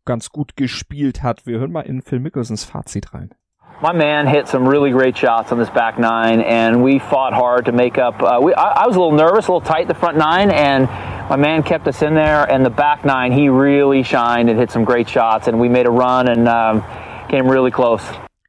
ganz 0.05 0.31
gut 0.31 0.57
gespielt 0.57 1.23
hat. 1.23 1.47
Wir 1.47 1.59
hören 1.59 1.73
mal 1.73 1.83
in 1.83 2.03
Phil 2.03 2.21
Mickelsons 2.21 2.65
Fazit 2.65 3.15
rein. 3.15 3.35
My 3.83 3.93
man 3.93 4.27
hit 4.27 4.49
some 4.49 4.69
really 4.69 4.91
great 4.91 5.17
shots 5.17 5.53
on 5.53 5.59
this 5.59 5.71
back 5.71 5.99
nine, 5.99 6.41
and 6.41 6.83
we 6.83 6.99
fought 6.99 7.33
hard 7.33 7.67
to 7.67 7.73
make 7.73 7.99
up. 7.99 8.23
Uh, 8.23 8.39
we, 8.41 8.55
I, 8.55 8.85
I, 8.85 8.87
was 8.87 8.97
a 8.97 9.01
little 9.01 9.17
nervous, 9.17 9.49
a 9.49 9.53
little 9.53 9.61
tight 9.61 9.89
the 9.89 9.95
front 9.95 10.17
nine, 10.17 10.51
and 10.51 10.87
my 11.29 11.37
man 11.37 11.63
kept 11.63 11.87
us 11.87 12.03
in 12.03 12.15
there. 12.15 12.45
And 12.51 12.65
the 12.65 12.71
back 12.71 13.05
nine, 13.05 13.33
he 13.33 13.49
really 13.49 14.03
shined 14.03 14.49
and 14.49 14.59
hit 14.59 14.71
some 14.71 14.85
great 14.85 15.09
shots, 15.09 15.49
and 15.49 15.61
we 15.61 15.69
made 15.69 15.87
a 15.87 15.91
run 15.91 16.29
and 16.29 16.49
um, 16.49 16.85
came 17.29 17.49
really 17.49 17.71
close. 17.71 18.03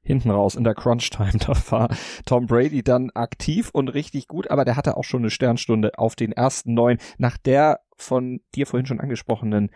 Hinten 0.03 0.29
raus 0.29 0.53
in 0.55 0.63
der 0.63 0.75
Crunch 0.75 1.09
Time, 1.09 1.31
da 1.39 1.53
war 1.71 1.89
Tom 2.27 2.45
Brady 2.45 2.83
dann 2.83 3.09
aktiv 3.15 3.71
und 3.73 3.89
richtig 3.89 4.27
gut, 4.27 4.51
aber 4.51 4.63
der 4.63 4.75
hatte 4.75 4.97
auch 4.97 5.03
schon 5.03 5.21
eine 5.21 5.31
Sternstunde 5.31 5.97
auf 5.97 6.15
den 6.15 6.31
ersten 6.31 6.75
neun 6.75 6.99
nach 7.17 7.37
der 7.37 7.79
von 7.97 8.41
dir 8.53 8.67
vorhin 8.67 8.85
schon 8.85 8.99
angesprochenen 8.99 9.71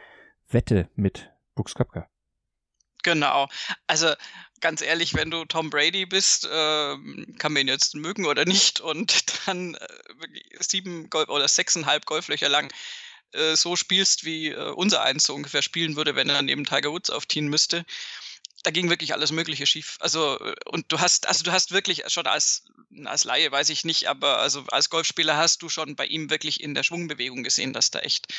Wette 0.47 0.89
mit 0.95 1.31
Brooks 1.55 1.73
Köpker. 1.73 2.07
Genau. 3.03 3.47
Also 3.87 4.09
ganz 4.59 4.81
ehrlich, 4.81 5.13
wenn 5.13 5.31
du 5.31 5.45
Tom 5.45 5.69
Brady 5.69 6.05
bist, 6.05 6.45
äh, 6.45 6.49
kann 6.49 7.53
man 7.53 7.57
ihn 7.57 7.67
jetzt 7.67 7.95
mögen 7.95 8.25
oder 8.25 8.45
nicht? 8.45 8.81
Und 8.81 9.13
dann 9.45 9.75
äh, 9.75 9.87
sieben 10.59 11.09
Golf 11.09 11.29
oder 11.29 11.47
sechseinhalb 11.47 12.05
Golflöcher 12.05 12.49
lang 12.49 12.71
äh, 13.33 13.55
so 13.55 13.75
spielst, 13.75 14.25
wie 14.25 14.49
äh, 14.49 14.71
unser 14.71 15.03
eins 15.03 15.25
so 15.25 15.35
ungefähr 15.35 15.61
spielen 15.61 15.95
würde, 15.95 16.15
wenn 16.15 16.29
er 16.29 16.41
neben 16.41 16.65
Tiger 16.65 16.91
Woods 16.91 17.09
aufziehen 17.09 17.47
müsste, 17.47 17.85
da 18.63 18.71
ging 18.71 18.89
wirklich 18.89 19.13
alles 19.13 19.31
Mögliche 19.31 19.65
schief. 19.65 19.97
Also, 19.99 20.39
äh, 20.39 20.55
und 20.65 20.91
du 20.91 20.99
hast, 20.99 21.27
also 21.27 21.43
du 21.43 21.51
hast 21.51 21.71
wirklich 21.71 22.03
schon 22.07 22.27
als, 22.27 22.65
als 23.05 23.23
Laie, 23.23 23.51
weiß 23.51 23.69
ich 23.69 23.85
nicht, 23.85 24.07
aber 24.07 24.39
also 24.39 24.63
als 24.67 24.89
Golfspieler 24.89 25.37
hast 25.37 25.61
du 25.61 25.69
schon 25.69 25.95
bei 25.95 26.05
ihm 26.05 26.29
wirklich 26.29 26.61
in 26.61 26.73
der 26.73 26.83
Schwungbewegung 26.83 27.43
gesehen, 27.43 27.73
dass 27.73 27.91
da 27.91 27.99
echt 27.99 28.33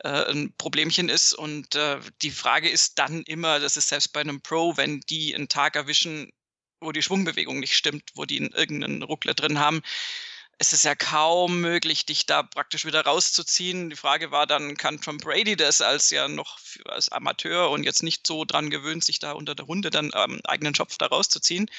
äh, 0.00 0.30
ein 0.30 0.54
Problemchen 0.56 1.08
ist. 1.08 1.32
Und 1.32 1.74
äh, 1.74 2.00
die 2.22 2.30
Frage 2.30 2.68
ist 2.68 2.98
dann 2.98 3.22
immer, 3.22 3.60
das 3.60 3.76
ist 3.76 3.88
selbst 3.88 4.12
bei 4.12 4.20
einem 4.20 4.42
Pro, 4.42 4.76
wenn 4.76 5.00
die 5.00 5.34
einen 5.34 5.48
Tag 5.48 5.76
erwischen, 5.76 6.32
wo 6.80 6.92
die 6.92 7.02
Schwungbewegung 7.02 7.60
nicht 7.60 7.76
stimmt, 7.76 8.10
wo 8.14 8.24
die 8.24 8.38
irgendeinen 8.38 9.02
Ruckler 9.02 9.34
drin 9.34 9.58
haben, 9.58 9.82
es 10.58 10.72
ist 10.72 10.84
ja 10.84 10.94
kaum 10.94 11.60
möglich, 11.60 12.06
dich 12.06 12.26
da 12.26 12.42
praktisch 12.42 12.84
wieder 12.84 13.04
rauszuziehen. 13.04 13.90
Die 13.90 13.96
Frage 13.96 14.30
war 14.30 14.46
dann, 14.46 14.76
kann 14.76 15.00
Tom 15.00 15.18
Brady 15.18 15.56
das 15.56 15.80
als 15.80 16.10
ja 16.10 16.28
noch 16.28 16.58
als 16.86 17.10
Amateur 17.10 17.70
und 17.70 17.84
jetzt 17.84 18.02
nicht 18.02 18.26
so 18.26 18.44
dran 18.44 18.70
gewöhnt, 18.70 19.04
sich 19.04 19.18
da 19.18 19.32
unter 19.32 19.54
der 19.54 19.66
Runde 19.66 19.90
dann 19.90 20.12
ähm, 20.14 20.40
eigenen 20.44 20.74
Schopf 20.74 20.98
da 20.98 21.06
rauszuziehen? 21.06 21.70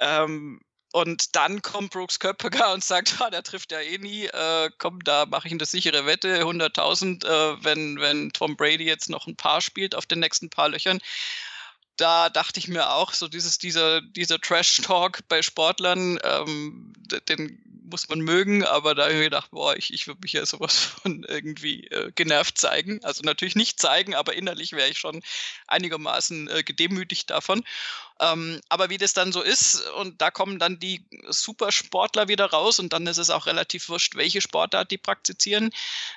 Ähm, 0.00 0.60
und 0.92 1.36
dann 1.36 1.60
kommt 1.62 1.90
Brooks 1.92 2.18
Köpker 2.18 2.72
und 2.72 2.82
sagt, 2.82 3.20
ah, 3.20 3.30
der 3.30 3.42
trifft 3.42 3.72
ja 3.72 3.80
eh 3.80 3.98
nie, 3.98 4.26
äh, 4.26 4.70
komm, 4.78 5.02
da 5.04 5.26
mache 5.26 5.48
ich 5.48 5.52
eine 5.52 5.66
sichere 5.66 6.06
Wette, 6.06 6.42
100.000, 6.44 7.24
äh, 7.26 7.64
wenn, 7.64 8.00
wenn 8.00 8.32
Tom 8.32 8.56
Brady 8.56 8.84
jetzt 8.84 9.10
noch 9.10 9.26
ein 9.26 9.36
paar 9.36 9.60
spielt 9.60 9.94
auf 9.94 10.06
den 10.06 10.20
nächsten 10.20 10.48
paar 10.50 10.70
Löchern 10.70 11.00
da 11.98 12.30
dachte 12.30 12.58
ich 12.60 12.68
mir 12.68 12.90
auch, 12.90 13.12
so 13.12 13.28
dieses, 13.28 13.58
dieser, 13.58 14.00
dieser 14.00 14.40
Trash-Talk 14.40 15.28
bei 15.28 15.42
Sportlern, 15.42 16.18
ähm, 16.22 16.92
den 17.28 17.62
muss 17.90 18.08
man 18.08 18.20
mögen, 18.20 18.64
aber 18.64 18.94
da 18.94 19.04
habe 19.04 19.12
ich 19.12 19.18
mir 19.18 19.24
gedacht, 19.24 19.50
boah, 19.50 19.76
ich, 19.76 19.92
ich 19.92 20.06
würde 20.06 20.20
mich 20.22 20.32
ja 20.32 20.44
sowas 20.46 20.76
von 21.02 21.24
irgendwie 21.24 21.86
äh, 21.88 22.12
genervt 22.14 22.58
zeigen. 22.58 23.02
Also 23.04 23.22
natürlich 23.22 23.56
nicht 23.56 23.80
zeigen, 23.80 24.14
aber 24.14 24.34
innerlich 24.34 24.72
wäre 24.72 24.88
ich 24.88 24.98
schon 24.98 25.22
einigermaßen 25.66 26.48
äh, 26.48 26.62
gedemütigt 26.62 27.30
davon. 27.30 27.64
Ähm, 28.20 28.60
aber 28.68 28.90
wie 28.90 28.98
das 28.98 29.12
dann 29.12 29.32
so 29.32 29.42
ist, 29.42 29.86
und 29.90 30.20
da 30.20 30.30
kommen 30.30 30.58
dann 30.58 30.78
die 30.78 31.04
Supersportler 31.28 32.28
wieder 32.28 32.46
raus 32.46 32.78
und 32.78 32.92
dann 32.92 33.06
ist 33.06 33.18
es 33.18 33.30
auch 33.30 33.46
relativ 33.46 33.88
wurscht, 33.88 34.16
welche 34.16 34.40
Sportart 34.40 34.90
die 34.90 34.98
praktizieren. 34.98 35.70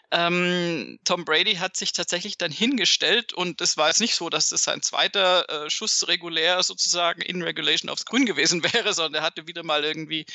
Ähm, 0.09 0.99
Tom 1.05 1.25
Brady 1.25 1.55
hat 1.55 1.77
sich 1.77 1.93
tatsächlich 1.93 2.37
dann 2.37 2.51
hingestellt 2.51 3.33
und 3.33 3.61
es 3.61 3.77
war 3.77 3.89
jetzt 3.89 4.01
nicht 4.01 4.15
so, 4.15 4.29
dass 4.29 4.49
das 4.49 4.63
sein 4.63 4.81
zweiter 4.81 5.47
äh, 5.49 5.69
Schuss 5.69 6.07
regulär 6.07 6.63
sozusagen 6.63 7.21
in 7.21 7.41
Regulation 7.43 7.89
aufs 7.89 8.05
Grün 8.05 8.25
gewesen 8.25 8.63
wäre, 8.73 8.93
sondern 8.93 9.21
er 9.21 9.25
hatte 9.25 9.47
wieder 9.47 9.63
mal 9.63 9.83
irgendwie 9.83 10.25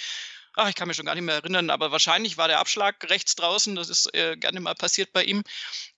ach, 0.56 0.68
ich 0.68 0.74
kann 0.74 0.88
mich 0.88 0.96
schon 0.96 1.06
gar 1.06 1.14
nicht 1.14 1.24
mehr 1.24 1.36
erinnern, 1.36 1.70
aber 1.70 1.92
wahrscheinlich 1.92 2.38
war 2.38 2.48
der 2.48 2.58
Abschlag 2.58 3.08
rechts 3.10 3.36
draußen, 3.36 3.74
das 3.76 3.88
ist 3.90 4.12
äh, 4.14 4.36
gerne 4.36 4.60
mal 4.60 4.74
passiert 4.74 5.12
bei 5.12 5.22
ihm. 5.22 5.42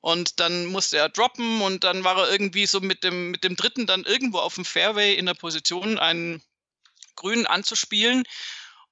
Und 0.01 0.40
dann 0.40 0.66
musste 0.66 0.99
er 0.99 1.09
droppen 1.09 1.62
und 1.62 1.85
dann 1.85 2.05
war 2.05 2.18
er 2.18 2.31
irgendwie 2.31 2.66
so 2.66 2.81
mit 2.81 3.05
dem, 3.05 3.31
mit 3.31 3.44
dem 3.44 3.57
dritten 3.57 3.87
dann 3.87 4.05
irgendwo 4.05 4.38
auf 4.38 4.57
dem 4.57 4.64
Fairway 4.64 5.14
in 5.14 5.27
der 5.27 5.35
Position, 5.35 5.99
einen 5.99 6.42
Grün 7.14 7.47
anzuspielen. 7.47 8.25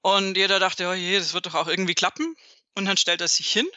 Und 0.01 0.37
jeder 0.37 0.59
dachte, 0.59 0.87
oh 0.87 0.93
je, 0.93 1.19
das 1.19 1.33
wird 1.33 1.45
doch 1.45 1.55
auch 1.55 1.67
irgendwie 1.67 1.95
klappen. 1.95 2.35
Und 2.75 2.85
dann 2.85 2.97
stellt 2.97 3.21
er 3.21 3.27
sich 3.27 3.51
hin 3.51 3.67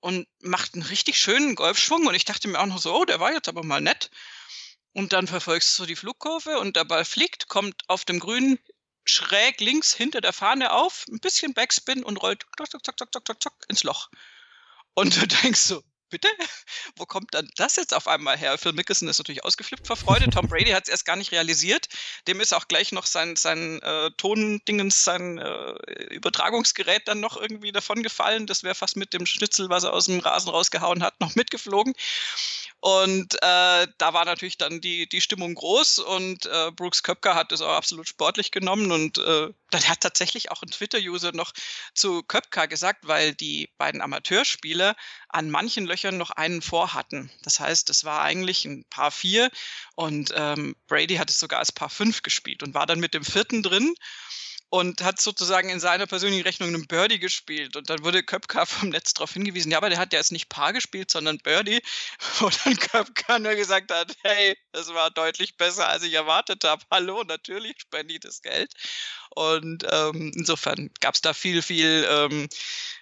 und 0.00 0.28
macht 0.40 0.74
einen 0.74 0.82
richtig 0.82 1.18
schönen 1.18 1.54
Golfschwung. 1.54 2.06
Und 2.06 2.14
ich 2.14 2.26
dachte 2.26 2.48
mir 2.48 2.60
auch 2.60 2.66
noch 2.66 2.78
so, 2.78 2.94
oh, 2.94 3.04
der 3.04 3.18
war 3.18 3.32
jetzt 3.32 3.48
aber 3.48 3.64
mal 3.64 3.80
nett. 3.80 4.10
Und 4.92 5.12
dann 5.12 5.26
verfolgst 5.26 5.78
du 5.78 5.86
die 5.86 5.96
Flugkurve 5.96 6.58
und 6.58 6.76
der 6.76 6.84
Ball 6.84 7.04
fliegt, 7.04 7.48
kommt 7.48 7.82
auf 7.88 8.04
dem 8.04 8.18
Grün 8.18 8.58
schräg 9.06 9.60
links 9.60 9.94
hinter 9.94 10.20
der 10.20 10.32
Fahne 10.32 10.72
auf, 10.72 11.06
ein 11.08 11.20
bisschen 11.20 11.54
Backspin 11.54 12.04
und 12.04 12.18
rollt 12.18 12.44
zack, 12.58 12.70
zack, 12.70 12.84
zack, 12.84 13.12
zack, 13.12 13.26
zack, 13.26 13.42
zack, 13.42 13.52
ins 13.68 13.84
Loch. 13.84 14.10
Und 14.94 15.16
du 15.16 15.26
denkst 15.42 15.60
so, 15.60 15.82
bitte? 16.10 16.28
Wo 16.96 17.06
kommt 17.06 17.34
dann 17.34 17.48
das 17.56 17.76
jetzt 17.76 17.94
auf 17.94 18.08
einmal 18.08 18.36
her? 18.36 18.58
Phil 18.58 18.72
Mickelson 18.72 19.08
ist 19.08 19.18
natürlich 19.18 19.44
ausgeflippt 19.44 19.86
vor 19.86 19.96
Freude. 19.96 20.30
Tom 20.30 20.48
Brady 20.48 20.70
hat 20.70 20.84
es 20.84 20.88
erst 20.90 21.04
gar 21.04 21.16
nicht 21.16 21.32
realisiert. 21.32 21.88
Dem 22.26 22.40
ist 22.40 22.52
auch 22.52 22.68
gleich 22.68 22.92
noch 22.92 23.06
sein, 23.06 23.36
sein 23.36 23.80
äh, 23.82 24.10
Tondingens, 24.16 25.04
sein 25.04 25.38
äh, 25.38 25.72
Übertragungsgerät 26.10 27.06
dann 27.06 27.20
noch 27.20 27.36
irgendwie 27.36 27.72
davon 27.72 28.02
gefallen. 28.02 28.46
Das 28.46 28.62
wäre 28.62 28.74
fast 28.74 28.96
mit 28.96 29.12
dem 29.12 29.26
Schnitzel, 29.26 29.68
was 29.68 29.84
er 29.84 29.92
aus 29.92 30.06
dem 30.06 30.20
Rasen 30.20 30.50
rausgehauen 30.50 31.02
hat, 31.02 31.20
noch 31.20 31.34
mitgeflogen. 31.34 31.94
Und 32.80 33.34
äh, 33.42 33.86
da 33.98 34.12
war 34.12 34.24
natürlich 34.24 34.58
dann 34.58 34.80
die, 34.80 35.08
die 35.08 35.20
Stimmung 35.20 35.54
groß 35.54 35.98
und 35.98 36.46
äh, 36.46 36.70
Brooks 36.70 37.02
Köpker 37.02 37.34
hat 37.34 37.50
das 37.50 37.60
auch 37.60 37.72
absolut 37.72 38.06
sportlich 38.06 38.50
genommen 38.50 38.92
und 38.92 39.18
äh, 39.18 39.48
dann 39.70 39.88
hat 39.88 40.00
tatsächlich 40.00 40.50
auch 40.50 40.62
ein 40.62 40.70
Twitter-User 40.70 41.32
noch 41.32 41.52
zu 41.94 42.22
Köpka 42.22 42.66
gesagt, 42.66 43.06
weil 43.06 43.34
die 43.34 43.68
beiden 43.78 44.00
Amateurspieler 44.00 44.96
an 45.28 45.50
manchen 45.50 45.86
Löchern 45.86 46.16
noch 46.16 46.30
einen 46.30 46.62
vor 46.62 46.94
hatten. 46.94 47.30
Das 47.42 47.60
heißt, 47.60 47.90
es 47.90 48.04
war 48.04 48.22
eigentlich 48.22 48.64
ein 48.64 48.84
Paar 48.90 49.10
vier 49.10 49.50
und 49.94 50.32
ähm, 50.36 50.76
Brady 50.86 51.16
hat 51.16 51.30
es 51.30 51.40
sogar 51.40 51.58
als 51.58 51.72
Paar 51.72 51.90
fünf 51.90 52.22
gespielt 52.22 52.62
und 52.62 52.74
war 52.74 52.86
dann 52.86 53.00
mit 53.00 53.14
dem 53.14 53.24
vierten 53.24 53.62
drin 53.62 53.94
und 54.68 55.02
hat 55.02 55.20
sozusagen 55.20 55.68
in 55.68 55.80
seiner 55.80 56.06
persönlichen 56.06 56.42
Rechnung 56.42 56.68
einen 56.68 56.86
Birdie 56.86 57.18
gespielt. 57.18 57.76
Und 57.76 57.88
dann 57.88 58.02
wurde 58.04 58.22
Köpka 58.22 58.66
vom 58.66 58.90
Netz 58.90 59.14
darauf 59.14 59.32
hingewiesen, 59.32 59.70
ja, 59.70 59.78
aber 59.78 59.90
der 59.90 59.98
hat 59.98 60.12
ja 60.12 60.18
jetzt 60.18 60.32
nicht 60.32 60.48
Paar 60.48 60.72
gespielt, 60.72 61.10
sondern 61.10 61.38
Birdie. 61.38 61.80
Und 62.40 62.66
dann 62.66 62.76
Köpka 62.76 63.38
nur 63.38 63.54
gesagt 63.54 63.92
hat, 63.92 64.14
hey, 64.22 64.56
das 64.72 64.92
war 64.92 65.10
deutlich 65.10 65.56
besser, 65.56 65.88
als 65.88 66.02
ich 66.02 66.12
erwartet 66.12 66.64
habe. 66.64 66.82
Hallo, 66.90 67.22
natürlich 67.24 67.76
spende 67.80 68.14
ich 68.14 68.20
das 68.20 68.42
Geld. 68.42 68.72
Und 69.36 69.86
ähm, 69.90 70.32
insofern 70.34 70.90
gab 71.00 71.14
es 71.14 71.20
da 71.20 71.32
viel, 71.32 71.62
viel 71.62 72.06
ähm, 72.10 72.48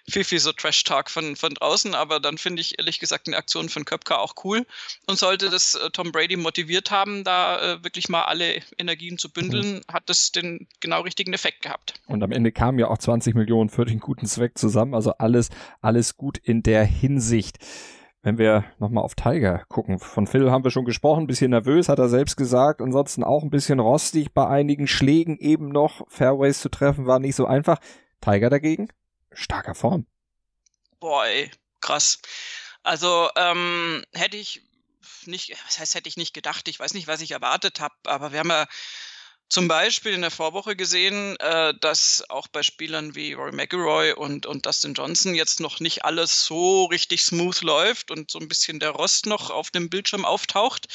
viel, 0.07 0.23
viel 0.23 0.39
so 0.39 0.51
Trash-Talk 0.51 1.09
von, 1.09 1.35
von 1.35 1.53
draußen, 1.53 1.95
aber 1.95 2.19
dann 2.19 2.37
finde 2.37 2.61
ich 2.61 2.77
ehrlich 2.77 2.99
gesagt 2.99 3.27
eine 3.27 3.37
Aktion 3.37 3.69
von 3.69 3.85
Köpker 3.85 4.19
auch 4.19 4.35
cool 4.43 4.65
und 5.07 5.17
sollte 5.17 5.49
das 5.49 5.75
äh, 5.75 5.89
Tom 5.89 6.11
Brady 6.11 6.37
motiviert 6.37 6.91
haben, 6.91 7.23
da 7.23 7.75
äh, 7.75 7.83
wirklich 7.83 8.07
mal 8.09 8.23
alle 8.23 8.61
Energien 8.77 9.17
zu 9.17 9.31
bündeln, 9.31 9.75
mhm. 9.75 9.81
hat 9.91 10.03
das 10.07 10.31
den 10.31 10.67
genau 10.79 11.01
richtigen 11.01 11.33
Effekt 11.33 11.63
gehabt. 11.63 11.95
Und 12.07 12.23
am 12.23 12.31
Ende 12.31 12.51
kamen 12.51 12.77
ja 12.79 12.87
auch 12.87 12.97
20 12.97 13.35
Millionen 13.35 13.69
für 13.69 13.85
den 13.85 13.99
guten 13.99 14.27
Zweck 14.27 14.57
zusammen, 14.57 14.93
also 14.93 15.13
alles, 15.17 15.49
alles 15.81 16.17
gut 16.17 16.37
in 16.37 16.61
der 16.61 16.85
Hinsicht. 16.85 17.57
Wenn 18.25 18.39
wir 18.39 18.65
nochmal 18.79 19.03
auf 19.03 19.13
Tiger 19.13 19.65
gucken, 19.69 19.99
von 19.99 20.25
Phil 20.25 20.49
haben 20.49 20.63
wir 20.63 20.71
schon 20.71 20.83
gesprochen, 20.83 21.27
bisschen 21.27 21.51
nervös, 21.51 21.89
hat 21.89 21.99
er 21.99 22.09
selbst 22.09 22.37
gesagt, 22.37 22.81
ansonsten 22.81 23.23
auch 23.23 23.43
ein 23.43 23.51
bisschen 23.51 23.79
rostig 23.79 24.33
bei 24.33 24.47
einigen 24.47 24.87
Schlägen 24.87 25.37
eben 25.37 25.67
noch. 25.67 26.09
Fairways 26.09 26.59
zu 26.59 26.69
treffen 26.69 27.05
war 27.05 27.19
nicht 27.19 27.35
so 27.35 27.45
einfach. 27.45 27.77
Tiger 28.21 28.49
dagegen, 28.49 28.89
starker 29.31 29.75
Form. 29.75 30.07
Boah, 30.99 31.27
ey, 31.27 31.51
krass. 31.81 32.19
Also 32.81 33.29
ähm, 33.35 34.03
hätte 34.11 34.37
ich 34.37 34.63
nicht, 35.27 35.55
was 35.67 35.79
heißt, 35.79 35.93
hätte 35.93 36.09
ich 36.09 36.17
nicht 36.17 36.33
gedacht, 36.33 36.67
ich 36.67 36.79
weiß 36.79 36.95
nicht, 36.95 37.07
was 37.07 37.21
ich 37.21 37.29
erwartet 37.29 37.79
habe, 37.79 37.93
aber 38.05 38.31
wir 38.31 38.39
haben 38.39 38.49
ja 38.49 38.65
zum 39.49 39.67
Beispiel 39.67 40.13
in 40.13 40.21
der 40.21 40.31
Vorwoche 40.31 40.75
gesehen, 40.75 41.35
äh, 41.39 41.73
dass 41.79 42.23
auch 42.29 42.47
bei 42.47 42.63
Spielern 42.63 43.15
wie 43.15 43.33
Rory 43.33 43.51
McIlroy 43.51 44.13
und, 44.13 44.45
und 44.45 44.65
Dustin 44.65 44.93
Johnson 44.93 45.35
jetzt 45.35 45.59
noch 45.59 45.79
nicht 45.79 46.03
alles 46.03 46.45
so 46.45 46.85
richtig 46.85 47.23
smooth 47.23 47.61
läuft 47.61 48.11
und 48.11 48.31
so 48.31 48.39
ein 48.39 48.47
bisschen 48.47 48.79
der 48.79 48.91
Rost 48.91 49.25
noch 49.27 49.51
auf 49.51 49.71
dem 49.71 49.89
Bildschirm 49.89 50.25
auftaucht. 50.25 50.87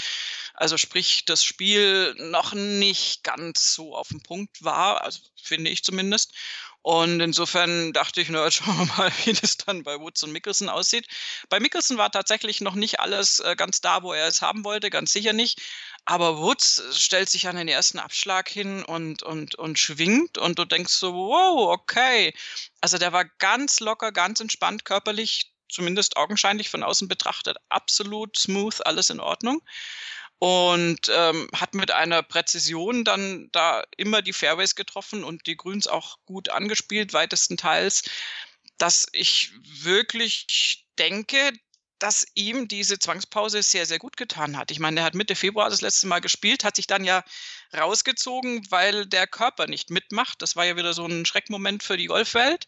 Also 0.54 0.76
sprich, 0.76 1.24
das 1.24 1.44
Spiel 1.44 2.14
noch 2.18 2.52
nicht 2.52 3.24
ganz 3.24 3.72
so 3.72 3.96
auf 3.96 4.08
dem 4.08 4.22
Punkt 4.22 4.62
war, 4.62 5.02
also 5.02 5.20
finde 5.42 5.70
ich 5.70 5.84
zumindest. 5.84 6.34
Und 6.82 7.20
insofern 7.20 7.92
dachte 7.92 8.22
ich, 8.22 8.30
na, 8.30 8.50
schauen 8.50 8.76
wir 8.78 8.86
mal, 8.96 9.12
wie 9.24 9.32
das 9.32 9.56
dann 9.58 9.82
bei 9.82 9.98
Woods 9.98 10.22
und 10.22 10.32
Mickelson 10.32 10.68
aussieht. 10.68 11.06
Bei 11.48 11.60
Mickelson 11.60 11.98
war 11.98 12.10
tatsächlich 12.10 12.60
noch 12.60 12.74
nicht 12.74 13.00
alles 13.00 13.40
äh, 13.40 13.54
ganz 13.56 13.80
da, 13.80 14.02
wo 14.02 14.12
er 14.12 14.26
es 14.26 14.40
haben 14.40 14.64
wollte, 14.64 14.90
ganz 14.90 15.12
sicher 15.12 15.32
nicht. 15.32 15.60
Aber 16.04 16.38
Woods 16.38 16.82
stellt 16.92 17.28
sich 17.28 17.46
an 17.46 17.56
den 17.56 17.68
ersten 17.68 17.98
Abschlag 17.98 18.48
hin 18.48 18.82
und, 18.84 19.22
und, 19.22 19.54
und 19.54 19.78
schwingt 19.78 20.38
und 20.38 20.58
du 20.58 20.64
denkst 20.64 20.92
so, 20.92 21.14
wow, 21.14 21.72
okay. 21.72 22.34
Also 22.80 22.98
der 22.98 23.12
war 23.12 23.24
ganz 23.24 23.80
locker, 23.80 24.10
ganz 24.10 24.40
entspannt, 24.40 24.84
körperlich, 24.84 25.52
zumindest 25.68 26.16
augenscheinlich 26.16 26.68
von 26.68 26.82
außen 26.82 27.06
betrachtet, 27.06 27.58
absolut 27.68 28.36
smooth, 28.36 28.84
alles 28.86 29.10
in 29.10 29.20
Ordnung. 29.20 29.62
Und 30.40 31.10
ähm, 31.14 31.48
hat 31.54 31.74
mit 31.74 31.90
einer 31.90 32.22
Präzision 32.22 33.04
dann 33.04 33.50
da 33.52 33.84
immer 33.98 34.22
die 34.22 34.32
Fairways 34.32 34.74
getroffen 34.74 35.22
und 35.22 35.46
die 35.46 35.56
Grüns 35.56 35.86
auch 35.86 36.16
gut 36.24 36.48
angespielt, 36.48 37.12
weitestenteils, 37.12 38.04
dass 38.78 39.06
ich 39.12 39.52
wirklich 39.62 40.86
denke, 40.98 41.52
dass 42.00 42.26
ihm 42.34 42.66
diese 42.66 42.98
Zwangspause 42.98 43.62
sehr, 43.62 43.86
sehr 43.86 43.98
gut 43.98 44.16
getan 44.16 44.56
hat. 44.56 44.70
Ich 44.70 44.80
meine, 44.80 45.00
er 45.00 45.06
hat 45.06 45.14
Mitte 45.14 45.36
Februar 45.36 45.70
das 45.70 45.82
letzte 45.82 46.06
Mal 46.06 46.20
gespielt, 46.20 46.64
hat 46.64 46.76
sich 46.76 46.86
dann 46.86 47.04
ja 47.04 47.22
rausgezogen, 47.76 48.66
weil 48.70 49.06
der 49.06 49.26
Körper 49.26 49.66
nicht 49.66 49.90
mitmacht. 49.90 50.42
Das 50.42 50.56
war 50.56 50.64
ja 50.64 50.76
wieder 50.76 50.94
so 50.94 51.06
ein 51.06 51.26
Schreckmoment 51.26 51.82
für 51.82 51.96
die 51.96 52.06
Golfwelt. 52.06 52.66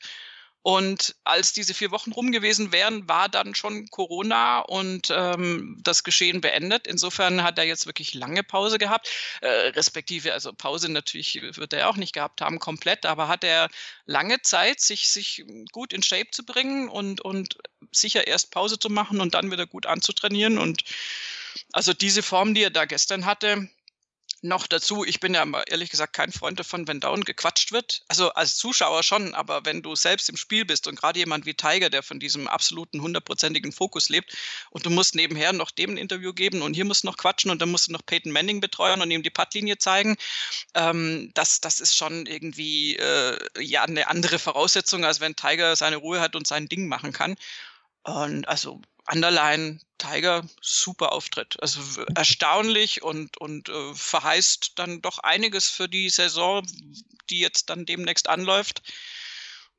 Und 0.62 1.16
als 1.24 1.52
diese 1.52 1.74
vier 1.74 1.90
Wochen 1.90 2.12
rum 2.12 2.30
gewesen 2.30 2.70
wären, 2.70 3.08
war 3.08 3.28
dann 3.28 3.56
schon 3.56 3.88
Corona 3.88 4.60
und 4.60 5.08
ähm, 5.10 5.80
das 5.82 6.04
Geschehen 6.04 6.40
beendet. 6.40 6.86
Insofern 6.86 7.42
hat 7.42 7.58
er 7.58 7.64
jetzt 7.64 7.86
wirklich 7.86 8.14
lange 8.14 8.44
Pause 8.44 8.78
gehabt, 8.78 9.10
äh, 9.40 9.48
respektive, 9.48 10.32
also 10.32 10.52
Pause 10.52 10.88
natürlich 10.88 11.42
wird 11.42 11.72
er 11.72 11.90
auch 11.90 11.96
nicht 11.96 12.12
gehabt 12.12 12.40
haben, 12.40 12.60
komplett, 12.60 13.06
aber 13.06 13.26
hat 13.26 13.42
er 13.42 13.70
lange 14.06 14.40
Zeit, 14.42 14.80
sich, 14.80 15.08
sich 15.08 15.44
gut 15.72 15.92
in 15.92 16.04
Shape 16.04 16.30
zu 16.30 16.44
bringen 16.44 16.88
und, 16.88 17.20
und 17.20 17.58
sicher 17.90 18.28
erst 18.28 18.52
Pause 18.52 18.78
zu 18.78 18.88
machen 18.88 19.20
und 19.20 19.34
dann 19.34 19.50
wieder 19.50 19.66
gut 19.66 19.86
anzutrainieren. 19.86 20.58
Und 20.58 20.84
also 21.72 21.92
diese 21.92 22.22
Form, 22.22 22.54
die 22.54 22.62
er 22.62 22.70
da 22.70 22.84
gestern 22.84 23.26
hatte, 23.26 23.68
noch 24.42 24.66
dazu, 24.66 25.04
ich 25.04 25.20
bin 25.20 25.34
ja 25.34 25.46
ehrlich 25.68 25.90
gesagt 25.90 26.12
kein 26.12 26.32
Freund 26.32 26.58
davon, 26.58 26.88
wenn 26.88 27.00
down 27.00 27.22
gequatscht 27.22 27.70
wird. 27.70 28.02
Also 28.08 28.32
als 28.32 28.56
Zuschauer 28.56 29.02
schon, 29.04 29.34
aber 29.34 29.64
wenn 29.64 29.82
du 29.82 29.94
selbst 29.94 30.28
im 30.28 30.36
Spiel 30.36 30.64
bist 30.64 30.88
und 30.88 30.96
gerade 30.96 31.20
jemand 31.20 31.46
wie 31.46 31.54
Tiger, 31.54 31.90
der 31.90 32.02
von 32.02 32.18
diesem 32.18 32.48
absoluten 32.48 33.02
hundertprozentigen 33.02 33.72
Fokus 33.72 34.08
lebt 34.08 34.36
und 34.70 34.84
du 34.84 34.90
musst 34.90 35.14
nebenher 35.14 35.52
noch 35.52 35.70
dem 35.70 35.90
ein 35.90 35.96
Interview 35.96 36.32
geben 36.32 36.60
und 36.62 36.74
hier 36.74 36.84
musst 36.84 37.04
du 37.04 37.06
noch 37.06 37.16
quatschen 37.16 37.50
und 37.50 37.62
dann 37.62 37.70
musst 37.70 37.88
du 37.88 37.92
noch 37.92 38.04
Peyton 38.04 38.32
Manning 38.32 38.60
betreuen 38.60 39.00
und 39.00 39.10
ihm 39.10 39.22
die 39.22 39.30
Puttlinie 39.30 39.78
zeigen, 39.78 40.16
ähm, 40.74 41.30
das, 41.34 41.60
das 41.60 41.80
ist 41.80 41.96
schon 41.96 42.26
irgendwie 42.26 42.96
äh, 42.96 43.38
ja 43.60 43.84
eine 43.84 44.08
andere 44.08 44.40
Voraussetzung, 44.40 45.04
als 45.04 45.20
wenn 45.20 45.36
Tiger 45.36 45.76
seine 45.76 45.96
Ruhe 45.96 46.20
hat 46.20 46.34
und 46.34 46.46
sein 46.46 46.68
Ding 46.68 46.88
machen 46.88 47.12
kann. 47.12 47.36
Und 48.04 48.48
also 48.48 48.80
Underline 49.06 49.80
Tiger, 49.98 50.44
super 50.60 51.12
Auftritt. 51.12 51.56
Also 51.60 51.80
erstaunlich 52.14 53.02
und, 53.02 53.38
und 53.38 53.68
äh, 53.68 53.94
verheißt 53.94 54.72
dann 54.76 55.02
doch 55.02 55.18
einiges 55.18 55.68
für 55.68 55.88
die 55.88 56.08
Saison, 56.08 56.66
die 57.30 57.38
jetzt 57.38 57.70
dann 57.70 57.86
demnächst 57.86 58.28
anläuft 58.28 58.82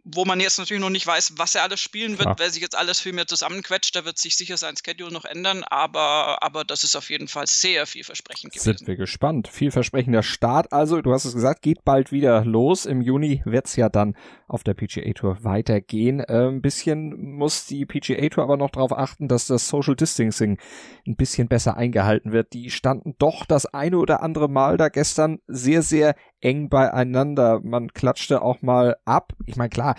wo 0.06 0.26
man 0.26 0.40
jetzt 0.42 0.60
natürlich 0.60 0.82
noch 0.82 0.90
nicht 0.90 1.08
weiß, 1.08 1.34
was 1.38 1.56
er 1.56 1.64
alles 1.64 1.80
spielen 1.80 2.14
wird, 2.14 2.24
Klar. 2.24 2.40
weil 2.40 2.52
sich 2.52 2.62
jetzt 2.62 2.78
alles 2.78 3.00
viel 3.00 3.14
mehr 3.14 3.26
zusammenquetscht. 3.26 3.96
Da 3.96 4.04
wird 4.04 4.18
sich 4.18 4.36
sicher 4.36 4.58
sein 4.58 4.76
Schedule 4.76 5.14
noch 5.14 5.24
ändern, 5.24 5.64
aber, 5.64 6.44
aber 6.44 6.66
das 6.66 6.84
ist 6.84 6.96
auf 6.98 7.10
jeden 7.10 7.30
Fall 7.30 7.48
sehr 7.48 7.86
vielversprechend 7.86 8.52
gewesen. 8.52 8.78
Sind 8.78 8.88
wir 8.88 8.98
gespannt. 8.98 9.48
Vielversprechender 9.48 10.22
Start. 10.22 10.74
Also, 10.74 11.02
du 11.02 11.14
hast 11.14 11.24
es 11.24 11.34
gesagt, 11.34 11.62
geht 11.62 11.86
bald 11.86 12.12
wieder 12.12 12.44
los. 12.44 12.86
Im 12.86 13.02
Juni 13.02 13.42
wird 13.46 13.68
es 13.68 13.78
ja 13.78 13.88
dann 13.88 14.16
auf 14.48 14.64
der 14.64 14.74
PGA 14.74 15.14
Tour 15.14 15.44
weitergehen. 15.44 16.20
Äh, 16.20 16.48
ein 16.50 16.62
bisschen 16.62 17.36
muss 17.38 17.66
die 17.66 17.86
PGA 17.86 18.28
Tour 18.28 18.44
aber 18.44 18.58
noch 18.58 18.72
darauf 18.72 18.92
achten, 18.92 19.30
dass 19.30 19.48
das 19.48 19.70
Social 19.70 19.96
Distancing 19.96 20.60
ein 21.08 21.16
bisschen 21.16 21.48
besser 21.48 21.78
eingehalten 21.78 22.34
wird. 22.34 22.52
Die 22.54 22.72
standen 22.72 23.16
doch 23.20 23.46
das 23.46 23.66
eine 23.68 23.98
oder 23.98 24.22
andere 24.22 24.50
Mal 24.50 24.76
da 24.76 24.90
gestern 24.90 25.40
sehr, 25.48 25.82
sehr 25.82 26.16
eng 26.44 26.70
beieinander. 26.70 27.62
Man 27.64 27.94
klatschte 27.94 28.42
auch 28.42 28.62
mal 28.62 28.98
ab. 29.06 29.34
Ich 29.46 29.56
meine, 29.56 29.70
klar, 29.70 29.96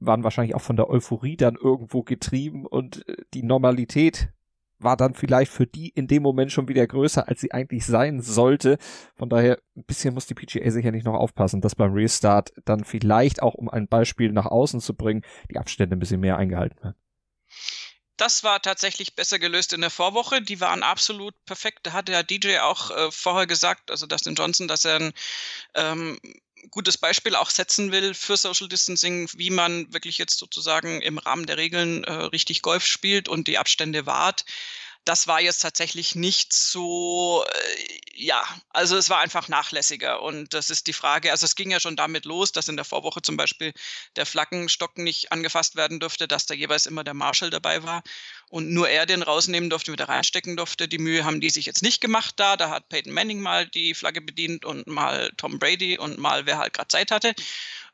waren 0.00 0.24
wahrscheinlich 0.24 0.54
auch 0.54 0.60
von 0.60 0.76
der 0.76 0.90
Euphorie 0.90 1.36
dann 1.36 1.56
irgendwo 1.56 2.02
getrieben 2.02 2.66
und 2.66 3.08
äh, 3.08 3.16
die 3.32 3.42
Normalität 3.42 4.28
war 4.78 4.96
dann 4.96 5.14
vielleicht 5.14 5.50
für 5.50 5.66
die 5.66 5.88
in 5.88 6.06
dem 6.08 6.22
Moment 6.22 6.52
schon 6.52 6.68
wieder 6.68 6.86
größer, 6.86 7.26
als 7.28 7.40
sie 7.40 7.52
eigentlich 7.52 7.86
sein 7.86 8.20
sollte. 8.20 8.76
Von 9.16 9.30
daher, 9.30 9.58
ein 9.76 9.84
bisschen 9.84 10.14
muss 10.14 10.26
die 10.26 10.34
PGA 10.34 10.70
sicherlich 10.70 11.04
noch 11.04 11.14
aufpassen, 11.14 11.60
dass 11.60 11.74
beim 11.74 11.92
Restart 11.92 12.52
dann 12.64 12.84
vielleicht 12.84 13.42
auch, 13.42 13.54
um 13.54 13.68
ein 13.70 13.88
Beispiel 13.88 14.32
nach 14.32 14.46
außen 14.46 14.80
zu 14.80 14.94
bringen, 14.94 15.22
die 15.50 15.56
Abstände 15.56 15.96
ein 15.96 16.00
bisschen 16.00 16.20
mehr 16.20 16.36
eingehalten 16.36 16.82
werden. 16.82 16.96
Das 18.16 18.44
war 18.44 18.62
tatsächlich 18.62 19.16
besser 19.16 19.38
gelöst 19.38 19.72
in 19.72 19.80
der 19.80 19.90
Vorwoche. 19.90 20.40
Die 20.40 20.60
waren 20.60 20.82
absolut 20.82 21.34
perfekt. 21.46 21.80
Da 21.82 21.92
hatte 21.92 22.12
ja 22.12 22.22
DJ 22.22 22.58
auch 22.58 22.90
äh, 22.90 23.10
vorher 23.10 23.46
gesagt, 23.46 23.90
also 23.90 24.06
Dustin 24.06 24.36
Johnson, 24.36 24.68
dass 24.68 24.84
er 24.84 24.96
ein 24.96 25.12
ähm, 25.74 26.18
gutes 26.70 26.96
Beispiel 26.96 27.34
auch 27.34 27.50
setzen 27.50 27.92
will 27.92 28.14
für 28.14 28.36
Social 28.36 28.68
Distancing, 28.68 29.28
wie 29.34 29.50
man 29.50 29.92
wirklich 29.92 30.18
jetzt 30.18 30.38
sozusagen 30.38 31.02
im 31.02 31.18
Rahmen 31.18 31.46
der 31.46 31.56
Regeln 31.56 32.04
äh, 32.04 32.12
richtig 32.12 32.62
Golf 32.62 32.86
spielt 32.86 33.28
und 33.28 33.48
die 33.48 33.58
Abstände 33.58 34.06
wahrt 34.06 34.44
das 35.04 35.26
war 35.26 35.40
jetzt 35.40 35.60
tatsächlich 35.60 36.14
nicht 36.14 36.52
so, 36.52 37.44
äh, 37.44 37.84
ja, 38.14 38.42
also 38.70 38.96
es 38.96 39.10
war 39.10 39.20
einfach 39.20 39.48
nachlässiger. 39.48 40.22
Und 40.22 40.54
das 40.54 40.70
ist 40.70 40.86
die 40.86 40.92
Frage, 40.92 41.30
also 41.30 41.44
es 41.44 41.56
ging 41.56 41.70
ja 41.70 41.80
schon 41.80 41.96
damit 41.96 42.24
los, 42.24 42.52
dass 42.52 42.68
in 42.68 42.76
der 42.76 42.84
Vorwoche 42.84 43.20
zum 43.20 43.36
Beispiel 43.36 43.72
der 44.16 44.24
Flaggenstock 44.26 44.96
nicht 44.98 45.32
angefasst 45.32 45.76
werden 45.76 46.00
durfte, 46.00 46.26
dass 46.26 46.46
da 46.46 46.54
jeweils 46.54 46.86
immer 46.86 47.04
der 47.04 47.14
Marshall 47.14 47.50
dabei 47.50 47.82
war 47.82 48.02
und 48.48 48.70
nur 48.70 48.88
er 48.88 49.04
den 49.06 49.22
rausnehmen 49.22 49.68
durfte, 49.70 49.92
wieder 49.92 50.08
reinstecken 50.08 50.56
durfte. 50.56 50.88
Die 50.88 50.98
Mühe 50.98 51.24
haben 51.24 51.40
die 51.40 51.50
sich 51.50 51.66
jetzt 51.66 51.82
nicht 51.82 52.00
gemacht 52.00 52.34
da. 52.36 52.56
Da 52.56 52.70
hat 52.70 52.88
Peyton 52.88 53.12
Manning 53.12 53.40
mal 53.40 53.66
die 53.66 53.94
Flagge 53.94 54.22
bedient 54.22 54.64
und 54.64 54.86
mal 54.86 55.32
Tom 55.36 55.58
Brady 55.58 55.98
und 55.98 56.18
mal 56.18 56.46
wer 56.46 56.58
halt 56.58 56.72
gerade 56.72 56.88
Zeit 56.88 57.10
hatte. 57.10 57.34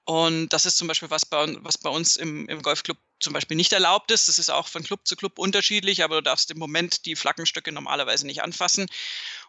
Und 0.05 0.49
das 0.53 0.67
ist 0.67 0.77
zum 0.77 0.89
Beispiel 0.89 1.11
was 1.11 1.27
bei, 1.27 1.47
was 1.61 1.79
bei 1.79 1.91
uns 1.91 2.17
im, 2.17 2.49
im 2.49 2.63
Golfclub 2.63 2.99
zum 3.21 3.33
Beispiel 3.33 3.57
nicht 3.57 3.73
erlaubt 3.73 4.11
ist. 4.11 4.29
Das 4.29 4.39
ist 4.39 4.51
auch 4.51 4.69
von 4.69 4.83
Club 4.83 5.07
zu 5.07 5.17
Club 5.17 5.39
unterschiedlich, 5.39 6.03
aber 6.03 6.17
du 6.17 6.23
darfst 6.23 6.51
im 6.51 6.59
Moment 6.59 7.07
die 7.07 7.17
Flaggenstöcke 7.17 7.73
normalerweise 7.73 8.27
nicht 8.27 8.43
anfassen. 8.43 8.87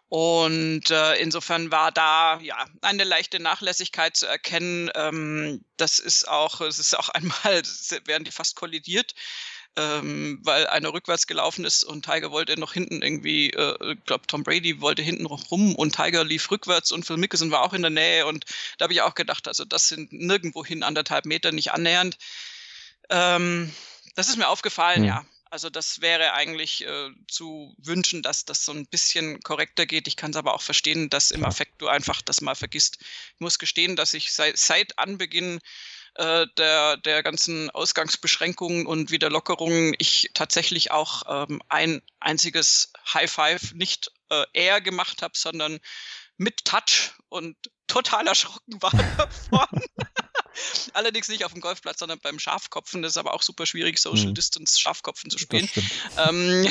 Und 0.09 0.89
äh, 0.89 1.15
insofern 1.15 1.71
war 1.71 1.93
da 1.93 2.37
ja 2.41 2.65
eine 2.81 3.05
leichte 3.05 3.39
Nachlässigkeit 3.39 4.17
zu 4.17 4.25
erkennen. 4.25 4.91
Ähm, 4.93 5.63
das 5.77 5.99
ist 5.99 6.27
auch, 6.27 6.59
es 6.59 6.79
ist 6.79 6.97
auch 6.97 7.07
einmal, 7.13 7.61
werden 8.05 8.25
die 8.25 8.31
fast 8.31 8.57
kollidiert. 8.57 9.13
Ähm, 9.77 10.39
weil 10.43 10.67
einer 10.67 10.91
rückwärts 10.91 11.27
gelaufen 11.27 11.63
ist 11.63 11.85
und 11.85 12.03
Tiger 12.03 12.31
wollte 12.31 12.59
noch 12.59 12.73
hinten 12.73 13.01
irgendwie, 13.01 13.51
äh, 13.51 13.93
ich 13.93 14.03
glaube 14.03 14.27
Tom 14.27 14.43
Brady 14.43 14.81
wollte 14.81 15.01
hinten 15.01 15.25
rum 15.25 15.75
und 15.75 15.95
Tiger 15.95 16.25
lief 16.25 16.51
rückwärts 16.51 16.91
und 16.91 17.05
Phil 17.05 17.15
Mickelson 17.15 17.51
war 17.51 17.61
auch 17.61 17.71
in 17.71 17.81
der 17.81 17.89
Nähe 17.89 18.25
und 18.25 18.43
da 18.77 18.83
habe 18.83 18.93
ich 18.93 19.01
auch 19.01 19.15
gedacht, 19.15 19.47
also 19.47 19.63
das 19.63 19.87
sind 19.87 20.11
nirgendwohin 20.11 20.83
anderthalb 20.83 21.25
Meter, 21.25 21.53
nicht 21.53 21.71
annähernd. 21.71 22.17
Ähm, 23.09 23.73
das 24.15 24.29
ist 24.29 24.37
mir 24.37 24.47
aufgefallen, 24.47 25.01
mhm. 25.01 25.07
ja. 25.07 25.25
Also 25.49 25.69
das 25.69 25.99
wäre 25.99 26.31
eigentlich 26.31 26.85
äh, 26.85 27.09
zu 27.27 27.75
wünschen, 27.77 28.21
dass 28.21 28.45
das 28.45 28.63
so 28.63 28.71
ein 28.71 28.87
bisschen 28.87 29.41
korrekter 29.41 29.85
geht. 29.85 30.07
Ich 30.07 30.15
kann 30.15 30.31
es 30.31 30.37
aber 30.37 30.53
auch 30.53 30.61
verstehen, 30.61 31.09
dass 31.09 31.29
im 31.29 31.43
Affekt 31.43 31.81
du 31.81 31.89
einfach 31.89 32.21
das 32.21 32.39
mal 32.39 32.55
vergisst. 32.55 32.99
Ich 33.33 33.39
muss 33.39 33.59
gestehen, 33.59 33.97
dass 33.97 34.13
ich 34.13 34.31
seit, 34.31 34.57
seit 34.57 34.97
Anbeginn 34.97 35.59
äh, 36.15 36.47
der, 36.57 36.95
der 36.97 37.21
ganzen 37.21 37.69
Ausgangsbeschränkungen 37.69 38.85
und 38.85 39.11
Wiederlockerungen 39.11 39.93
ich 39.97 40.29
tatsächlich 40.33 40.91
auch 40.91 41.23
ähm, 41.27 41.61
ein 41.67 42.01
einziges 42.21 42.93
High 43.13 43.31
Five 43.31 43.73
nicht 43.73 44.09
äh, 44.29 44.45
eher 44.53 44.79
gemacht 44.79 45.21
habe, 45.21 45.37
sondern 45.37 45.79
mit 46.37 46.63
Touch 46.63 47.11
und 47.29 47.57
total 47.87 48.27
erschrocken 48.27 48.81
war 48.81 48.91
davon. 49.17 49.81
Allerdings 50.93 51.27
nicht 51.29 51.45
auf 51.45 51.53
dem 51.53 51.61
Golfplatz, 51.61 51.99
sondern 51.99 52.19
beim 52.19 52.39
Schafkopfen. 52.39 53.01
Das 53.01 53.13
ist 53.13 53.17
aber 53.17 53.33
auch 53.33 53.41
super 53.41 53.65
schwierig, 53.65 53.99
Social 53.99 54.27
hm. 54.27 54.35
Distance 54.35 54.79
Schafkopfen 54.79 55.29
zu 55.29 55.37
spielen. 55.37 55.69
Ähm, 56.17 56.67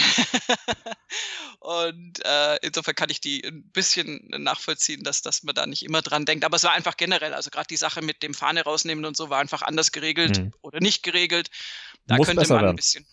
und 1.61 2.25
äh, 2.25 2.57
insofern 2.63 2.95
kann 2.95 3.11
ich 3.11 3.21
die 3.21 3.45
ein 3.45 3.63
bisschen 3.71 4.27
nachvollziehen, 4.29 5.03
dass, 5.03 5.23
dass 5.23 5.43
man 5.43 5.55
da 5.55 5.67
nicht 5.67 5.85
immer 5.85 6.03
dran 6.03 6.25
denkt. 6.25 6.45
Aber 6.45 6.57
es 6.57 6.65
war 6.65 6.73
einfach 6.73 6.97
generell, 6.97 7.35
also 7.35 7.51
gerade 7.51 7.69
die 7.69 7.77
Sache 7.77 8.03
mit 8.03 8.23
dem 8.23 8.35
Fahne 8.35 8.63
rausnehmen 8.63 9.05
und 9.05 9.17
so 9.17 9.31
war 9.31 9.41
einfach 9.41 9.63
anders 9.63 9.93
geregelt 9.93 10.39
hm. 10.39 10.53
oder 10.63 10.81
nicht 10.81 11.03
geregelt. 11.03 11.51
Da 12.07 12.17
Muss 12.17 12.27
könnte 12.27 12.49
man 12.49 12.65
ein 12.65 12.77
bisschen, 12.77 13.07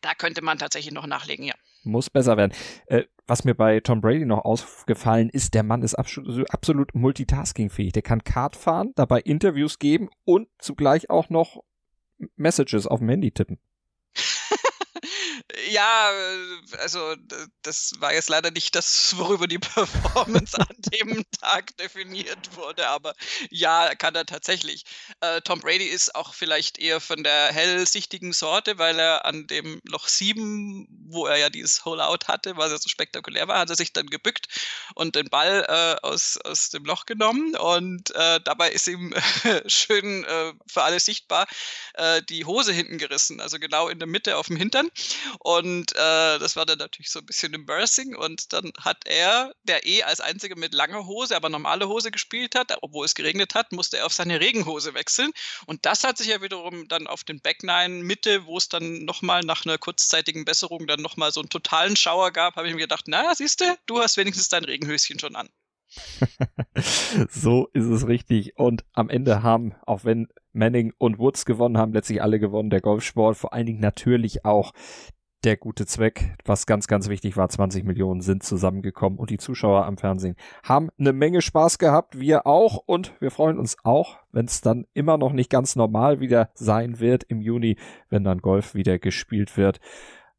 da 0.00 0.14
könnte 0.14 0.42
man 0.42 0.58
tatsächlich 0.58 0.92
noch 0.92 1.06
nachlegen, 1.06 1.44
ja. 1.44 1.54
Muss 1.88 2.10
besser 2.10 2.36
werden. 2.36 2.52
Äh, 2.86 3.04
was 3.26 3.44
mir 3.44 3.54
bei 3.54 3.80
Tom 3.80 4.00
Brady 4.00 4.24
noch 4.24 4.44
aufgefallen 4.44 5.28
ist, 5.28 5.54
der 5.54 5.62
Mann 5.62 5.82
ist 5.82 5.94
absolut, 5.94 6.50
absolut 6.50 6.94
multitaskingfähig. 6.94 7.92
Der 7.92 8.02
kann 8.02 8.24
Kart 8.24 8.56
fahren, 8.56 8.92
dabei 8.94 9.20
Interviews 9.20 9.78
geben 9.78 10.08
und 10.24 10.48
zugleich 10.58 11.10
auch 11.10 11.28
noch 11.28 11.62
Messages 12.36 12.86
auf 12.86 13.00
dem 13.00 13.08
Handy 13.08 13.30
tippen. 13.30 13.58
Ja, 15.70 16.10
äh, 16.12 16.76
also 16.78 17.16
das 17.62 17.92
war 18.00 18.12
jetzt 18.12 18.28
leider 18.28 18.50
nicht 18.50 18.74
das, 18.74 19.16
worüber 19.16 19.46
die 19.46 19.58
Performance 19.58 20.58
an 20.58 20.76
dem 20.92 21.24
Tag 21.40 21.74
definiert 21.78 22.54
wurde, 22.54 22.86
aber 22.88 23.14
ja, 23.50 23.94
kann 23.94 24.14
er 24.14 24.26
tatsächlich. 24.26 24.84
Äh, 25.20 25.40
Tom 25.40 25.60
Brady 25.60 25.86
ist 25.86 26.14
auch 26.14 26.34
vielleicht 26.34 26.78
eher 26.78 27.00
von 27.00 27.24
der 27.24 27.52
hellsichtigen 27.52 28.34
Sorte, 28.34 28.78
weil 28.78 28.98
er 28.98 29.24
an 29.24 29.46
dem 29.46 29.80
Loch 29.84 30.08
7, 30.08 30.86
wo 31.08 31.26
er 31.26 31.38
ja 31.38 31.48
dieses 31.48 31.84
Hole-Out 31.86 32.28
hatte, 32.28 32.58
was 32.58 32.70
ja 32.70 32.78
so 32.78 32.90
spektakulär 32.90 33.48
war, 33.48 33.58
hat 33.58 33.70
er 33.70 33.76
sich 33.76 33.94
dann 33.94 34.08
gebückt 34.08 34.48
und 34.94 35.16
den 35.16 35.30
Ball 35.30 35.64
äh, 35.66 36.06
aus, 36.06 36.36
aus 36.44 36.68
dem 36.68 36.84
Loch 36.84 37.06
genommen 37.06 37.56
und 37.56 38.10
äh, 38.14 38.40
dabei 38.44 38.70
ist 38.70 38.86
ihm 38.86 39.14
schön 39.66 40.24
äh, 40.24 40.52
für 40.70 40.82
alle 40.82 41.00
sichtbar 41.00 41.46
äh, 41.94 42.22
die 42.28 42.44
Hose 42.44 42.72
hinten 42.72 42.98
gerissen, 42.98 43.40
also 43.40 43.58
genau 43.58 43.88
in 43.88 43.98
der 43.98 44.08
Mitte 44.08 44.36
auf 44.36 44.48
dem 44.48 44.56
Hintern 44.56 44.90
und 45.40 45.92
äh, 45.92 46.38
das 46.38 46.56
war 46.56 46.66
dann 46.66 46.78
natürlich 46.78 47.10
so 47.10 47.20
ein 47.20 47.26
bisschen 47.26 47.54
embarrassing. 47.54 48.16
Und 48.16 48.52
dann 48.52 48.72
hat 48.80 49.06
er, 49.06 49.52
der 49.62 49.86
eh 49.86 50.02
als 50.02 50.20
einziger 50.20 50.56
mit 50.56 50.74
langer 50.74 51.06
Hose, 51.06 51.36
aber 51.36 51.48
normale 51.48 51.88
Hose 51.88 52.10
gespielt 52.10 52.54
hat, 52.54 52.76
obwohl 52.82 53.04
es 53.04 53.14
geregnet 53.14 53.54
hat, 53.54 53.72
musste 53.72 53.98
er 53.98 54.06
auf 54.06 54.12
seine 54.12 54.40
Regenhose 54.40 54.94
wechseln. 54.94 55.30
Und 55.66 55.86
das 55.86 56.04
hat 56.04 56.18
sich 56.18 56.28
ja 56.28 56.42
wiederum 56.42 56.88
dann 56.88 57.06
auf 57.06 57.24
den 57.24 57.40
Back 57.40 57.62
Nine 57.62 58.02
Mitte, 58.02 58.46
wo 58.46 58.56
es 58.56 58.68
dann 58.68 59.04
nochmal 59.04 59.42
nach 59.42 59.64
einer 59.64 59.78
kurzzeitigen 59.78 60.44
Besserung 60.44 60.86
dann 60.86 61.00
nochmal 61.00 61.32
so 61.32 61.40
einen 61.40 61.50
totalen 61.50 61.96
Schauer 61.96 62.32
gab, 62.32 62.56
habe 62.56 62.68
ich 62.68 62.74
mir 62.74 62.80
gedacht, 62.80 63.04
na, 63.06 63.34
siehst 63.34 63.60
du, 63.60 63.64
du 63.86 64.00
hast 64.00 64.16
wenigstens 64.16 64.48
dein 64.48 64.64
Regenhöschen 64.64 65.18
schon 65.18 65.36
an. 65.36 65.48
so 67.30 67.68
ist 67.72 67.86
es 67.86 68.06
richtig. 68.06 68.56
Und 68.56 68.84
am 68.92 69.08
Ende 69.08 69.42
haben, 69.42 69.74
auch 69.86 70.04
wenn 70.04 70.28
Manning 70.52 70.92
und 70.98 71.18
Woods 71.18 71.44
gewonnen 71.44 71.78
haben, 71.78 71.92
letztlich 71.92 72.22
alle 72.22 72.38
gewonnen, 72.38 72.70
der 72.70 72.80
Golfsport, 72.80 73.36
vor 73.36 73.52
allen 73.52 73.66
Dingen 73.66 73.80
natürlich 73.80 74.44
auch 74.44 74.72
der 75.44 75.56
gute 75.56 75.86
Zweck, 75.86 76.36
was 76.44 76.66
ganz, 76.66 76.88
ganz 76.88 77.08
wichtig 77.08 77.36
war, 77.36 77.48
20 77.48 77.84
Millionen 77.84 78.20
sind 78.20 78.42
zusammengekommen 78.42 79.18
und 79.18 79.30
die 79.30 79.38
Zuschauer 79.38 79.86
am 79.86 79.96
Fernsehen 79.96 80.36
haben 80.62 80.88
eine 80.98 81.12
Menge 81.12 81.42
Spaß 81.42 81.78
gehabt, 81.78 82.18
wir 82.18 82.46
auch 82.46 82.82
und 82.86 83.14
wir 83.20 83.30
freuen 83.30 83.58
uns 83.58 83.76
auch, 83.84 84.18
wenn 84.32 84.46
es 84.46 84.60
dann 84.60 84.86
immer 84.94 85.16
noch 85.16 85.32
nicht 85.32 85.50
ganz 85.50 85.76
normal 85.76 86.20
wieder 86.20 86.50
sein 86.54 86.98
wird 86.98 87.24
im 87.24 87.40
Juni, 87.40 87.76
wenn 88.10 88.24
dann 88.24 88.38
Golf 88.38 88.74
wieder 88.74 88.98
gespielt 88.98 89.56
wird. 89.56 89.80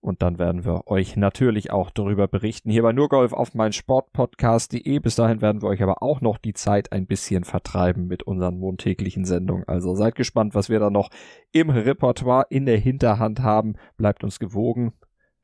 Und 0.01 0.21
dann 0.21 0.39
werden 0.39 0.63
wir 0.63 0.88
euch 0.88 1.17
natürlich 1.17 1.71
auch 1.71 1.91
darüber 1.91 2.27
berichten. 2.27 2.69
Hier 2.69 2.83
bei 2.83 2.93
Nurgolf 2.93 3.33
auf 3.33 3.53
mein 3.53 3.73
Sportpodcast.de. 3.73 4.99
Bis 4.99 5.15
dahin 5.15 5.41
werden 5.41 5.62
wir 5.62 5.67
euch 5.67 5.83
aber 5.83 6.01
auch 6.01 6.21
noch 6.21 6.38
die 6.38 6.53
Zeit 6.53 6.93
ein 6.93 7.05
bisschen 7.05 7.43
vertreiben 7.43 8.07
mit 8.07 8.23
unseren 8.23 8.59
montäglichen 8.59 9.25
Sendungen. 9.25 9.67
Also 9.67 9.95
seid 9.95 10.15
gespannt, 10.15 10.55
was 10.55 10.69
wir 10.69 10.79
da 10.79 10.89
noch 10.89 11.09
im 11.51 11.69
Repertoire 11.69 12.45
in 12.49 12.65
der 12.65 12.77
Hinterhand 12.77 13.41
haben. 13.41 13.75
Bleibt 13.97 14.23
uns 14.23 14.39
gewogen. 14.39 14.93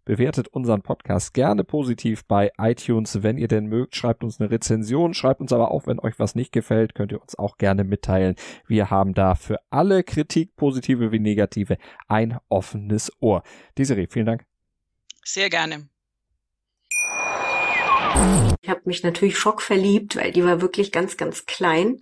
Bewertet 0.05 0.47
unseren 0.47 0.83
Podcast 0.83 1.33
gerne 1.33 1.63
positiv 1.63 2.25
bei 2.25 2.51
iTunes, 2.59 3.23
wenn 3.23 3.37
ihr 3.37 3.47
denn 3.47 3.65
mögt. 3.65 3.95
Schreibt 3.95 4.23
uns 4.23 4.39
eine 4.39 4.51
Rezension, 4.51 5.13
schreibt 5.13 5.41
uns 5.41 5.51
aber 5.51 5.71
auch, 5.71 5.87
wenn 5.87 5.99
euch 5.99 6.19
was 6.19 6.35
nicht 6.35 6.51
gefällt, 6.51 6.93
könnt 6.93 7.11
ihr 7.11 7.21
uns 7.21 7.37
auch 7.37 7.57
gerne 7.57 7.83
mitteilen. 7.83 8.35
Wir 8.67 8.91
haben 8.91 9.13
da 9.15 9.35
für 9.35 9.59
alle 9.71 10.03
Kritik, 10.03 10.55
positive 10.55 11.11
wie 11.11 11.19
negative, 11.19 11.77
ein 12.07 12.37
offenes 12.49 13.11
Ohr. 13.19 13.43
Desiree, 13.77 14.07
vielen 14.07 14.27
Dank. 14.27 14.45
Sehr 15.23 15.49
gerne. 15.49 15.89
Ich 18.61 18.69
habe 18.69 18.81
mich 18.85 19.03
natürlich 19.03 19.37
schockverliebt, 19.37 20.15
weil 20.15 20.31
die 20.31 20.43
war 20.43 20.61
wirklich 20.61 20.91
ganz, 20.91 21.17
ganz 21.17 21.45
klein. 21.45 22.01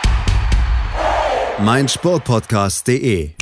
meinsportpodcast.de 1.61 3.40